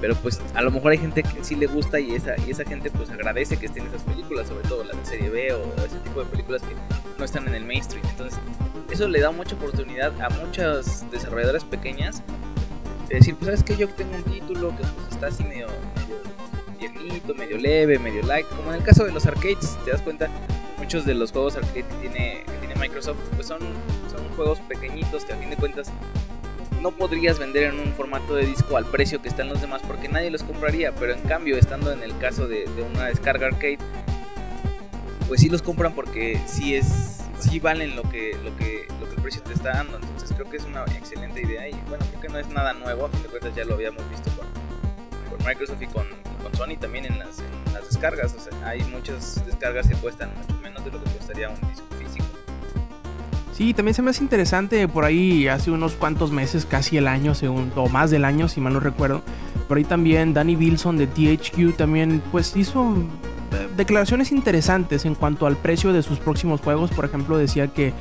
[0.00, 2.64] pero pues a lo mejor hay gente que sí le gusta y esa, y esa
[2.64, 5.98] gente pues agradece que estén esas películas, sobre todo las de serie B o ese
[6.00, 6.74] tipo de películas que
[7.18, 8.04] no están en el mainstream.
[8.08, 8.38] Entonces,
[8.90, 12.22] eso le da mucha oportunidad a muchas desarrolladoras pequeñas
[13.08, 15.68] de decir, pues sabes que yo tengo un título que pues está así medio,
[16.78, 20.28] medio medio leve, medio light, como en el caso de los arcades, te das cuenta,
[20.78, 23.60] muchos de los juegos arcade que tiene, que tiene Microsoft pues son,
[24.10, 25.90] son juegos pequeñitos que a fin de cuentas
[26.86, 30.08] no podrías vender en un formato de disco al precio que están los demás porque
[30.08, 32.64] nadie los compraría, pero en cambio estando en el caso de,
[32.94, 33.78] una descarga arcade,
[35.26, 39.16] pues sí los compran porque sí es sí valen lo que lo que lo que
[39.16, 42.20] el precio te está dando, entonces creo que es una excelente idea y bueno, creo
[42.20, 44.46] que no es nada nuevo, a fin de cuentas ya lo habíamos visto con,
[45.44, 46.06] Microsoft y con,
[46.40, 50.30] con, Sony también en las, en las descargas, o sea, hay muchas descargas que cuestan
[50.62, 51.85] menos de lo que costaría un disco
[53.56, 57.34] Sí, también se me hace interesante por ahí hace unos cuantos meses, casi el año,
[57.34, 59.22] según, o más del año, si mal no recuerdo.
[59.66, 62.92] Por ahí también Danny Wilson de THQ también pues hizo
[63.52, 66.90] eh, declaraciones interesantes en cuanto al precio de sus próximos juegos.
[66.90, 67.94] Por ejemplo, decía que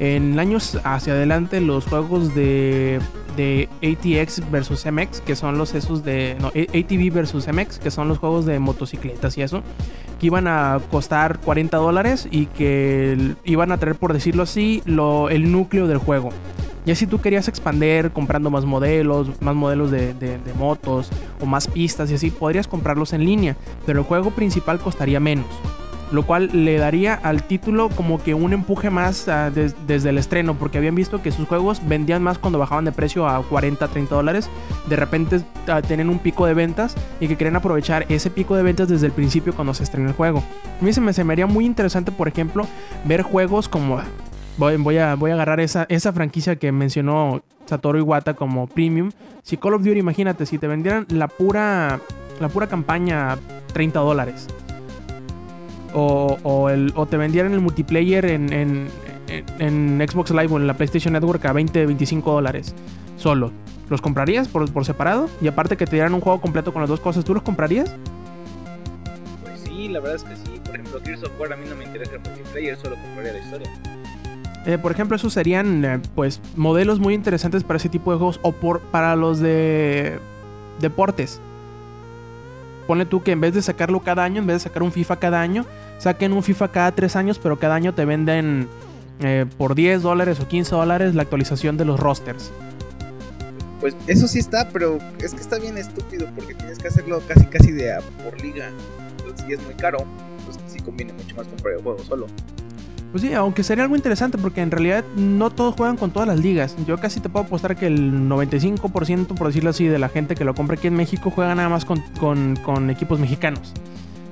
[0.00, 2.98] en años hacia adelante los juegos de,
[3.36, 6.38] de ATX versus MX, que son los esos de...
[6.40, 9.62] No, ATV versus MX, que son los juegos de motocicletas y eso,
[10.22, 15.50] que iban a costar 40 dólares y que iban a traer, por decirlo así, el
[15.50, 16.28] núcleo del juego.
[16.86, 21.10] Ya si tú querías expander comprando más modelos, más modelos de, de, de, motos
[21.40, 25.46] o más pistas y así, podrías comprarlos en línea, pero el juego principal costaría menos
[26.12, 30.18] lo cual le daría al título como que un empuje más uh, des, desde el
[30.18, 33.88] estreno, porque habían visto que sus juegos vendían más cuando bajaban de precio a 40,
[33.88, 34.50] 30 dólares,
[34.88, 38.62] de repente uh, tienen un pico de ventas y que quieren aprovechar ese pico de
[38.62, 40.42] ventas desde el principio cuando se estrena el juego.
[40.80, 42.66] A mí se me, se me haría muy interesante, por ejemplo,
[43.04, 44.00] ver juegos como...
[44.58, 49.10] Voy, voy, a, voy a agarrar esa, esa franquicia que mencionó Satoru Iwata como premium.
[49.42, 52.00] Si Call of Duty, imagínate, si te vendieran la pura,
[52.38, 53.38] la pura campaña
[53.72, 54.48] 30 dólares
[55.94, 58.88] o, o, el, o te vendieran el multiplayer en, en,
[59.28, 62.74] en, en, Xbox Live o en la PlayStation Network a 20, 25 dólares
[63.16, 63.52] solo.
[63.88, 65.28] ¿Los comprarías por, por, separado?
[65.40, 67.94] Y aparte que te dieran un juego completo con las dos cosas, ¿tú los comprarías?
[69.42, 70.60] Pues sí, la verdad es que sí.
[70.64, 73.38] Por ejemplo, Gears of War a mí no me interesa el multiplayer, solo compraría la
[73.38, 73.70] historia.
[74.64, 78.38] Eh, por ejemplo, esos serían eh, pues modelos muy interesantes para ese tipo de juegos
[78.42, 80.18] o por, para los de
[80.80, 81.40] deportes.
[82.86, 85.16] Ponle tú que en vez de sacarlo cada año, en vez de sacar un FIFA
[85.16, 85.64] cada año,
[85.98, 88.68] saquen un FIFA cada 3 años, pero cada año te venden
[89.20, 92.50] eh, por 10 dólares o 15 dólares la actualización de los rosters.
[93.80, 97.46] Pues eso sí está, pero es que está bien estúpido porque tienes que hacerlo casi
[97.46, 98.70] casi de por liga.
[99.18, 99.98] Entonces, si es muy caro,
[100.44, 102.26] pues sí conviene mucho más comprar el juego solo.
[103.12, 106.40] Pues sí, aunque sería algo interesante porque en realidad no todos juegan con todas las
[106.40, 106.74] ligas.
[106.86, 110.44] Yo casi te puedo apostar que el 95%, por decirlo así, de la gente que
[110.46, 113.74] lo compra aquí en México juega nada más con, equipos mexicanos.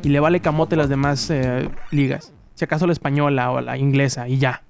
[0.03, 2.33] Y le vale camote las demás eh, ligas.
[2.55, 4.62] Si acaso la española o la inglesa y ya.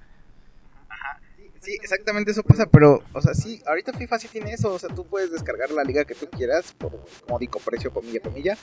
[1.60, 4.88] Sí, exactamente eso pasa, pero, o sea, sí, ahorita FIFA sí tiene eso, o sea,
[4.94, 8.56] tú puedes descargar la liga que tú quieras por módico precio, comilla, comilla,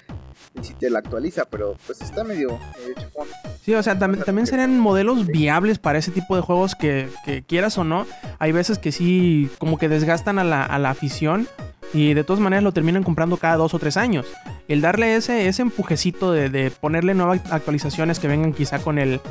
[0.60, 3.28] y si te la actualiza, pero pues está medio, medio chupón.
[3.62, 7.44] Sí, o sea, también, también serían modelos viables para ese tipo de juegos que, que,
[7.44, 8.08] quieras o no,
[8.40, 11.48] hay veces que sí, como que desgastan a la, a la afición,
[11.94, 14.26] y de todas maneras lo terminan comprando cada dos o tres años.
[14.68, 19.22] El darle ese, ese empujecito de, de, ponerle nuevas actualizaciones que vengan quizá con el...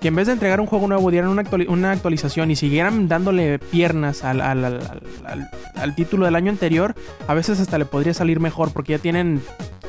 [0.00, 3.58] Que en vez de entregar un juego nuevo dieran una, una actualización y siguieran dándole
[3.58, 6.94] piernas al, al, al, al, título del año anterior,
[7.26, 9.42] a veces hasta le podría salir mejor porque ya tienen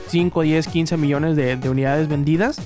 [0.10, 2.60] 5, 10, 15 millones de, de unidades vendidas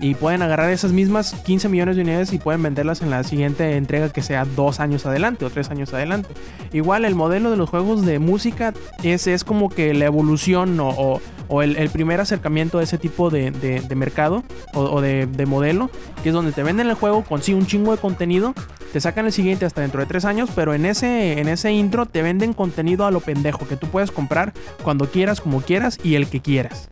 [0.00, 3.76] y pueden agarrar esas mismas 15 millones de unidades y pueden venderlas en la siguiente
[3.76, 6.30] entrega que sea dos años adelante o tres años adelante.
[6.72, 8.72] Igual el modelo de los juegos de música
[9.02, 11.20] es, es como que la evolución o,
[11.50, 15.90] o el, primer acercamiento a ese tipo de, de, mercado o, de, de, modelo,
[16.22, 18.54] que es donde te venden el juego con sí un chingo de contenido,
[18.92, 22.06] te sacan el siguiente hasta dentro de tres años, pero en ese, en ese intro
[22.06, 24.52] te venden contenido a lo pendejo que tú puedes comprar
[24.84, 26.88] cuando quieras, como quieras y el que quieras.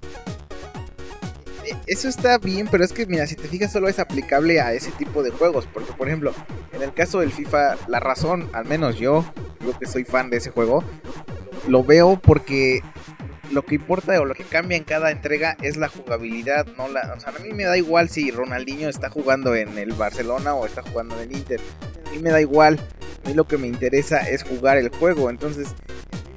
[1.87, 4.91] Eso está bien, pero es que mira, si te fijas solo es aplicable a ese
[4.91, 6.35] tipo de juegos, porque por ejemplo,
[6.73, 9.25] en el caso del FIFA, la razón, al menos yo,
[9.65, 10.85] yo que soy fan de ese juego,
[11.67, 12.83] lo veo porque
[13.51, 17.15] lo que importa o lo que cambia en cada entrega es la jugabilidad, no la,
[17.17, 20.67] o sea, a mí me da igual si Ronaldinho está jugando en el Barcelona o
[20.67, 21.61] está jugando en el Inter.
[22.07, 22.79] A mí me da igual.
[23.25, 25.75] A mí lo que me interesa es jugar el juego, entonces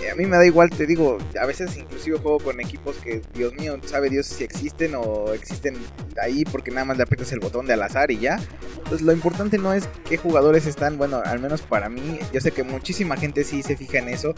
[0.10, 3.54] a mí me da igual, te digo, a veces inclusive juego con equipos que, Dios
[3.54, 5.76] mío, sabe Dios si existen o existen
[6.22, 8.40] ahí porque nada más le aprietas el botón de al azar y ya.
[8.78, 12.52] Entonces lo importante no es qué jugadores están, bueno, al menos para mí, yo sé
[12.52, 14.34] que muchísima gente sí se fija en eso,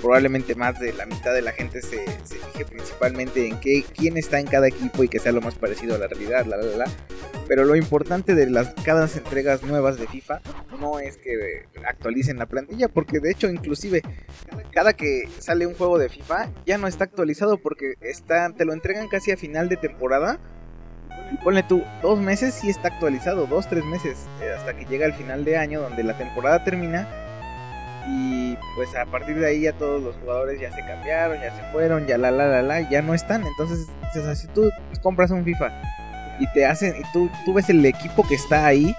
[0.00, 4.16] probablemente más de la mitad de la gente se, se fije principalmente en qué, quién
[4.16, 6.76] está en cada equipo y que sea lo más parecido a la realidad, la, la,
[6.76, 6.84] la.
[7.48, 10.40] Pero lo importante de las cada entregas nuevas de FIFA
[10.78, 14.02] no es que actualicen la plantilla, porque de hecho inclusive
[14.70, 18.74] cada que sale un juego de FIFA ya no está actualizado porque está, te lo
[18.74, 20.38] entregan casi a final de temporada.
[21.42, 25.14] Ponle tú, dos meses sí está actualizado, dos, tres meses, eh, hasta que llega el
[25.14, 27.06] final de año donde la temporada termina.
[28.06, 31.62] Y pues a partir de ahí ya todos los jugadores ya se cambiaron, ya se
[31.72, 33.46] fueron, ya la la la la, ya no están.
[33.46, 33.86] Entonces,
[34.38, 34.70] si tú
[35.02, 35.70] compras un FIFA
[36.40, 38.94] y te hacen, y tú, tú ves el equipo que está ahí,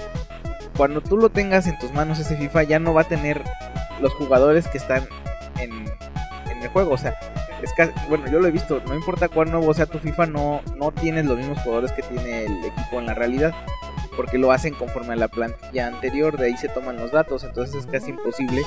[0.78, 3.44] cuando tú lo tengas en tus manos ese FIFA ya no va a tener
[4.00, 5.08] los jugadores que están
[6.70, 6.94] juego.
[6.94, 7.14] O sea,
[7.62, 10.62] es que, bueno, yo lo he visto, no importa cuán nuevo sea tu FIFA, no,
[10.76, 13.54] no tienes los mismos jugadores que tiene el equipo en la realidad.
[14.16, 17.76] porque lo hacen conforme a la plantilla anterior, de ahí se toman los datos, entonces
[17.76, 18.64] es casi imposible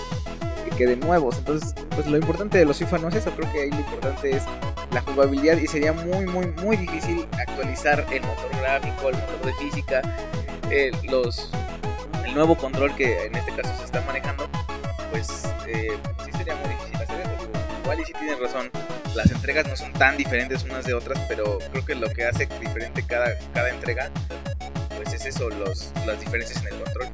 [0.64, 1.36] que queden nuevos.
[1.38, 4.30] Entonces, pues lo importante de los FIFA no es eso, creo que ahí lo importante
[4.34, 4.44] es
[4.92, 9.52] la jugabilidad y sería muy, muy, muy difícil actualizar el motor gráfico, el motor de
[9.54, 10.02] física,
[11.04, 11.50] los,
[12.24, 14.48] el nuevo control que en este caso se está manejando,
[15.10, 16.91] pues eh, sí sería muy difícil.
[17.92, 18.70] Igual y si tienes razón,
[19.14, 22.48] las entregas no son tan diferentes unas de otras, pero creo que lo que hace
[22.58, 24.10] diferente cada, cada entrega,
[24.96, 27.08] pues es eso, los, las diferencias en el control.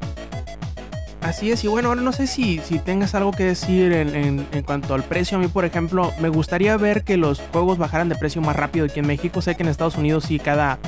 [1.21, 4.63] Así es, y bueno, ahora no sé si, si tengas algo que decir en, en,
[4.63, 5.37] cuanto al precio.
[5.37, 8.87] A mí, por ejemplo, me gustaría ver que los juegos bajaran de precio más rápido
[8.87, 9.43] aquí en México.
[9.43, 10.79] Sé que en Estados Unidos sí cada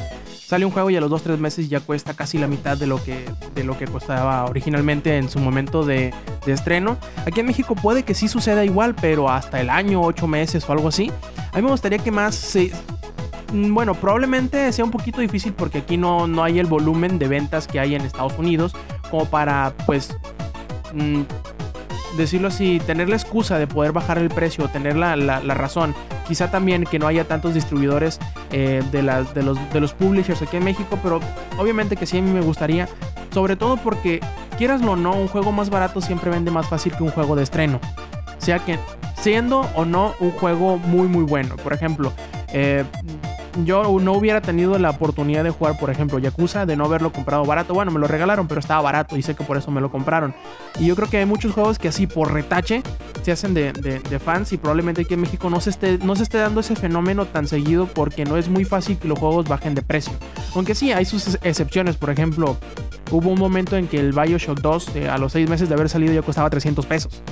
[0.51, 3.01] sale un juego y a los 2-3 meses ya cuesta casi la mitad de lo
[3.05, 3.25] que,
[3.55, 6.13] de lo que costaba originalmente en su momento de,
[6.45, 6.99] de, estreno.
[7.25, 10.73] Aquí en México puede que sí suceda igual, pero hasta el año, 8 meses o
[10.73, 11.13] algo así.
[11.53, 12.73] A mí me gustaría que más se...
[13.53, 17.29] Mm, bueno, probablemente sea un poquito difícil porque aquí no, no hay el volumen de
[17.29, 18.75] ventas que hay en Estados Unidos
[19.09, 20.17] como para, pues,
[20.93, 21.21] mm,
[22.17, 25.95] decirlo así, tener la excusa de poder bajar el precio, tener la, la, razón.
[26.27, 28.19] Quizá también que no haya tantos distribuidores
[28.53, 29.03] eh, de,
[29.35, 31.21] de, los, de los publishers aquí en México, pero
[31.59, 32.89] obviamente que sí a mí me gustaría,
[33.33, 34.21] sobre todo porque,
[34.59, 37.43] quieraslo o no, un juego más barato siempre vende más fácil que un juego de
[37.43, 37.81] estreno.
[38.39, 38.79] Sea que,
[39.21, 41.57] siendo o no un juego muy, muy bueno.
[41.57, 42.13] Por ejemplo,
[42.53, 42.85] eh,
[43.65, 47.45] yo no hubiera tenido la oportunidad de jugar, por ejemplo, Yakuza, de no haberlo comprado
[47.45, 47.75] barato.
[47.75, 50.35] Bueno, me lo regalaron, pero estaba barato y sé que por eso me lo compraron.
[50.79, 52.83] Y yo creo que hay muchos juegos que así por retache
[53.23, 56.23] se hacen de, de, fans y probablemente aquí en México no se, esté, no se
[56.23, 59.75] esté dando ese fenómeno tan seguido porque no es muy fácil que los juegos bajen
[59.75, 60.13] de precio.
[60.55, 61.97] Aunque sí, hay sus excepciones.
[61.97, 62.57] Por ejemplo,
[63.11, 65.89] hubo un momento en que el Bioshock 2, eh, a los 6 meses de haber
[65.89, 67.23] salido, ya costaba 300 pesos.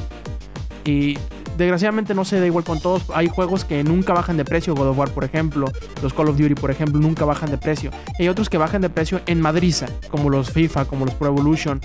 [0.84, 1.18] Y
[1.58, 3.04] desgraciadamente no se da igual con todos.
[3.12, 5.66] Hay juegos que nunca bajan de precio, God of War por ejemplo,
[6.02, 7.90] los Call of Duty por ejemplo, nunca bajan de precio.
[8.18, 11.28] Y hay otros que bajan de precio en madriza, como los FIFA, como los Pro
[11.28, 11.80] Evolution.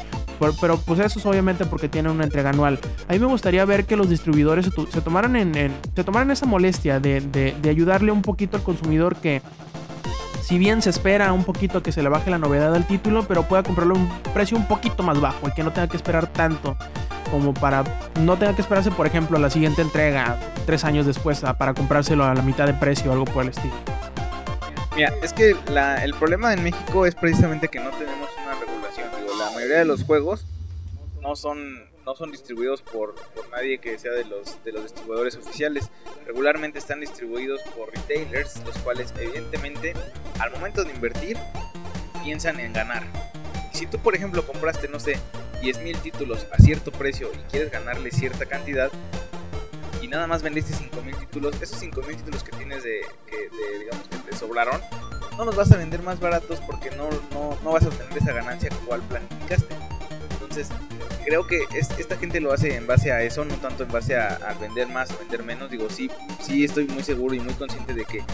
[0.61, 2.80] Pero, pues eso es obviamente porque tienen una entrega anual.
[3.07, 6.99] A mí me gustaría ver que los distribuidores se, tomaran, en, se tomaran esa molestia
[6.99, 9.41] de, de, de ayudarle un poquito al consumidor que
[10.41, 13.43] si bien se espera un poquito que se le baje la novedad del título, pero
[13.43, 16.28] pueda comprarlo a un precio un poquito más bajo y que no tenga que esperar
[16.28, 16.76] tanto
[17.34, 17.84] como para
[18.19, 22.23] no tenga que esperarse, por ejemplo, a la siguiente entrega tres años después para comprárselo
[22.23, 23.73] a la mitad de precio o algo por el estilo.
[24.95, 29.09] Mira, es que la, el problema en México es precisamente que no tenemos una regulación.
[29.17, 30.45] Digo, la mayoría de los juegos
[31.23, 35.36] no son no son distribuidos por, por, nadie que sea de los, de los distribuidores
[35.38, 35.89] oficiales.
[36.27, 39.93] Regularmente están distribuidos por retailers, los cuales evidentemente
[40.39, 41.38] al momento de invertir
[42.23, 43.03] piensan en ganar.
[43.71, 45.17] Si tú, por ejemplo, compraste, no sé,
[45.64, 48.91] 10.000 títulos a cierto precio y quieres ganarle cierta cantidad
[50.03, 53.49] y nada más vendiste 5.000 títulos, esos 5.000 títulos que tienes de, que,
[53.80, 54.82] digamos, que te sobraron,
[55.38, 58.34] no los vas a vender más baratos porque no, no, no vas a obtener esa
[58.34, 59.74] ganancia cual planificaste.
[60.32, 60.68] Entonces,
[61.24, 64.18] creo que es, esta gente lo hace en base a eso, no tanto en base
[64.18, 65.72] a, a, vender más o vender menos.
[65.72, 66.11] Digo, sí,
[66.41, 68.26] sí estoy muy seguro y muy consciente de que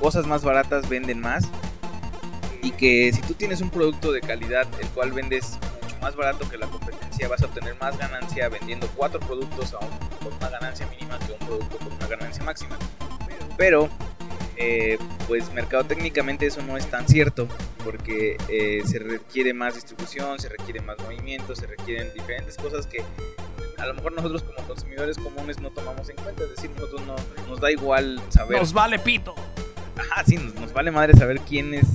[0.00, 1.48] cosas más baratas venden más.
[2.60, 5.60] Y que si tú tienes un producto de calidad, el cual vendes
[5.98, 9.90] más barato que la competencia, vas a obtener más ganancia vendiendo cuatro productos a un,
[10.22, 12.76] con una ganancia mínima que un producto con una ganancia máxima.
[13.56, 13.88] Pero
[14.56, 17.46] eh, pues mercado técnicamente eso no es tan cierto
[17.84, 23.04] porque eh, se requiere más distribución, se requiere más movimiento, se requieren diferentes cosas que
[23.78, 27.14] a lo mejor nosotros como consumidores comunes no tomamos en cuenta, es decir, nosotros no
[27.48, 28.58] nos da igual saber.
[28.58, 29.34] Nos vale pito.
[29.96, 31.86] Ajá, sí, nos, nos vale madre saber quién es,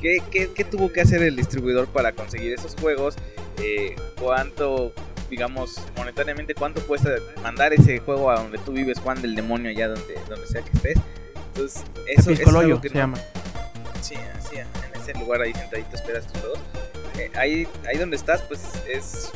[0.00, 3.16] qué, qué, qué, tuvo que hacer el distribuidor para conseguir esos juegos,
[3.62, 4.92] eh, cuánto
[5.30, 7.10] digamos, monetariamente, cuánto cuesta
[7.42, 10.70] mandar ese juego a donde tú vives, Juan del demonio, allá donde, donde sea que
[10.76, 10.98] estés.
[11.54, 13.18] Entonces, eso, eso es algo que se no, llama.
[14.02, 16.58] Sí, sí, en ese lugar ahí sentadito esperas tus juegos.
[17.16, 19.30] Eh, ahí, ahí donde estás, pues es,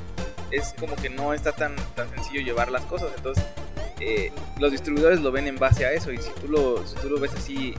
[0.50, 3.10] es como que no está tan, tan sencillo llevar las cosas.
[3.16, 3.44] Entonces,
[4.00, 6.12] eh, los distribuidores lo ven en base a eso.
[6.12, 7.74] Y si tú lo, si tú lo ves así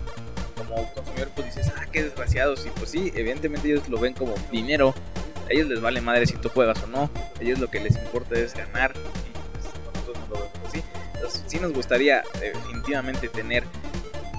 [0.55, 2.65] como consumidor, pues dices, ah, qué desgraciados.
[2.65, 4.93] Y pues sí, evidentemente ellos lo ven como dinero.
[5.47, 7.09] A ellos les vale madre si tú juegas o no.
[7.39, 8.93] A ellos lo que les importa es ganar.
[8.95, 10.83] Y pues, nosotros no lo vemos así.
[11.15, 13.63] Entonces, sí nos gustaría definitivamente tener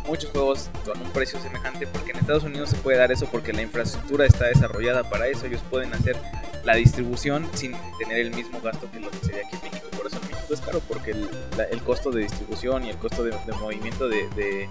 [0.07, 3.53] muchos juegos con un precio semejante porque en Estados Unidos se puede dar eso porque
[3.53, 6.17] la infraestructura está desarrollada para eso ellos pueden hacer
[6.65, 10.07] la distribución sin tener el mismo gasto que lo que sería aquí en México por
[10.07, 13.25] eso en México es caro porque el, la, el costo de distribución y el costo
[13.25, 14.69] de, de movimiento de, de,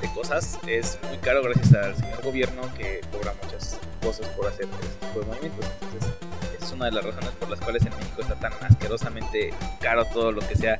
[0.00, 4.66] de, cosas es muy caro gracias al señor gobierno que cobra muchas cosas por hacer
[4.82, 6.12] este tipo de movimientos entonces
[6.60, 10.32] es una de las razones por las cuales en México está tan asquerosamente caro todo
[10.32, 10.78] lo que sea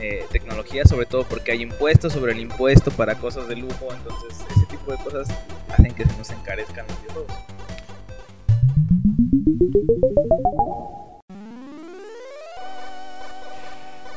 [0.00, 4.46] eh, tecnología, sobre todo porque hay impuestos sobre el impuesto para cosas de lujo, entonces
[4.54, 5.28] ese tipo de cosas
[5.70, 7.34] hacen que se nos encarezcan los videojuegos.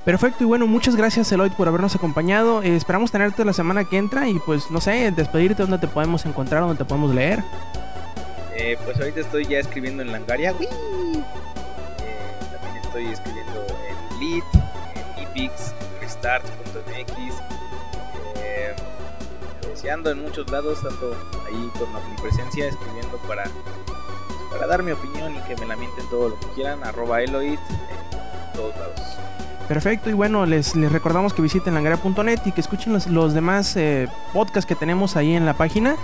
[0.05, 2.63] Perfecto, y bueno, muchas gracias Eloy por habernos acompañado.
[2.63, 6.25] Eh, esperamos tenerte la semana que entra y pues no sé, despedirte donde te podemos
[6.25, 7.43] encontrar, donde te podemos leer.
[8.55, 10.51] Eh, pues ahorita estoy ya escribiendo en Langaria.
[10.59, 11.23] Eh,
[12.51, 14.43] también estoy escribiendo en Lead,
[15.17, 17.11] en Epix, Restart.mx.
[18.35, 18.75] Eh,
[19.67, 21.15] deseando en muchos lados, tanto
[21.47, 23.45] ahí con mi presencia, escribiendo para,
[24.51, 26.83] para dar mi opinión y que me lamenten todo lo que quieran.
[26.83, 29.01] Arroba Eloid en todos lados.
[29.71, 33.77] Perfecto, y bueno, les, les recordamos que visiten langaria.net y que escuchen los, los demás
[33.77, 35.95] eh, podcasts que tenemos ahí en la página.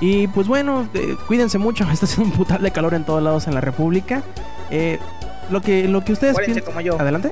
[0.00, 3.46] Y pues bueno, eh, cuídense mucho, está haciendo un putal de calor en todos lados
[3.46, 4.24] en la República.
[4.72, 4.98] Eh,
[5.52, 7.00] lo, que, lo que ustedes Cuérense como yo.
[7.00, 7.30] Adelante.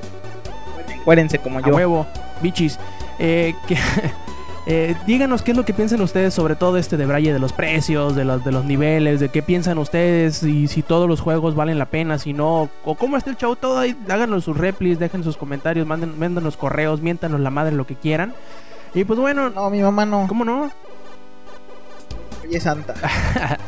[1.03, 1.75] Cuérense como A yo.
[1.75, 2.07] huevo,
[2.41, 2.79] bichis.
[3.19, 3.75] Eh, que,
[4.67, 7.51] eh, díganos qué es lo que piensan ustedes sobre todo este de Braille de los
[7.51, 11.55] precios, de los, de los niveles, de qué piensan ustedes y si todos los juegos
[11.55, 14.99] valen la pena, si no, o cómo está el show, todo ahí, háganos sus replis,
[14.99, 18.33] dejen sus comentarios, manden, mándenos correos, miéntanos la madre, lo que quieran.
[18.93, 20.27] Y pues bueno, No, mi mamá no.
[20.27, 20.69] ¿cómo no?
[22.43, 22.93] Oye, santa.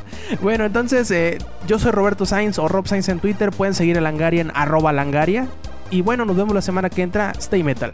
[0.42, 1.38] Bueno, entonces eh,
[1.68, 4.94] yo soy Roberto Sainz o Rob Sainz en Twitter, pueden seguir a Langaria en arroba
[4.94, 5.48] Langaria.
[5.92, 7.34] Y bueno, nos vemos la semana que entra.
[7.38, 7.94] Stay Metal.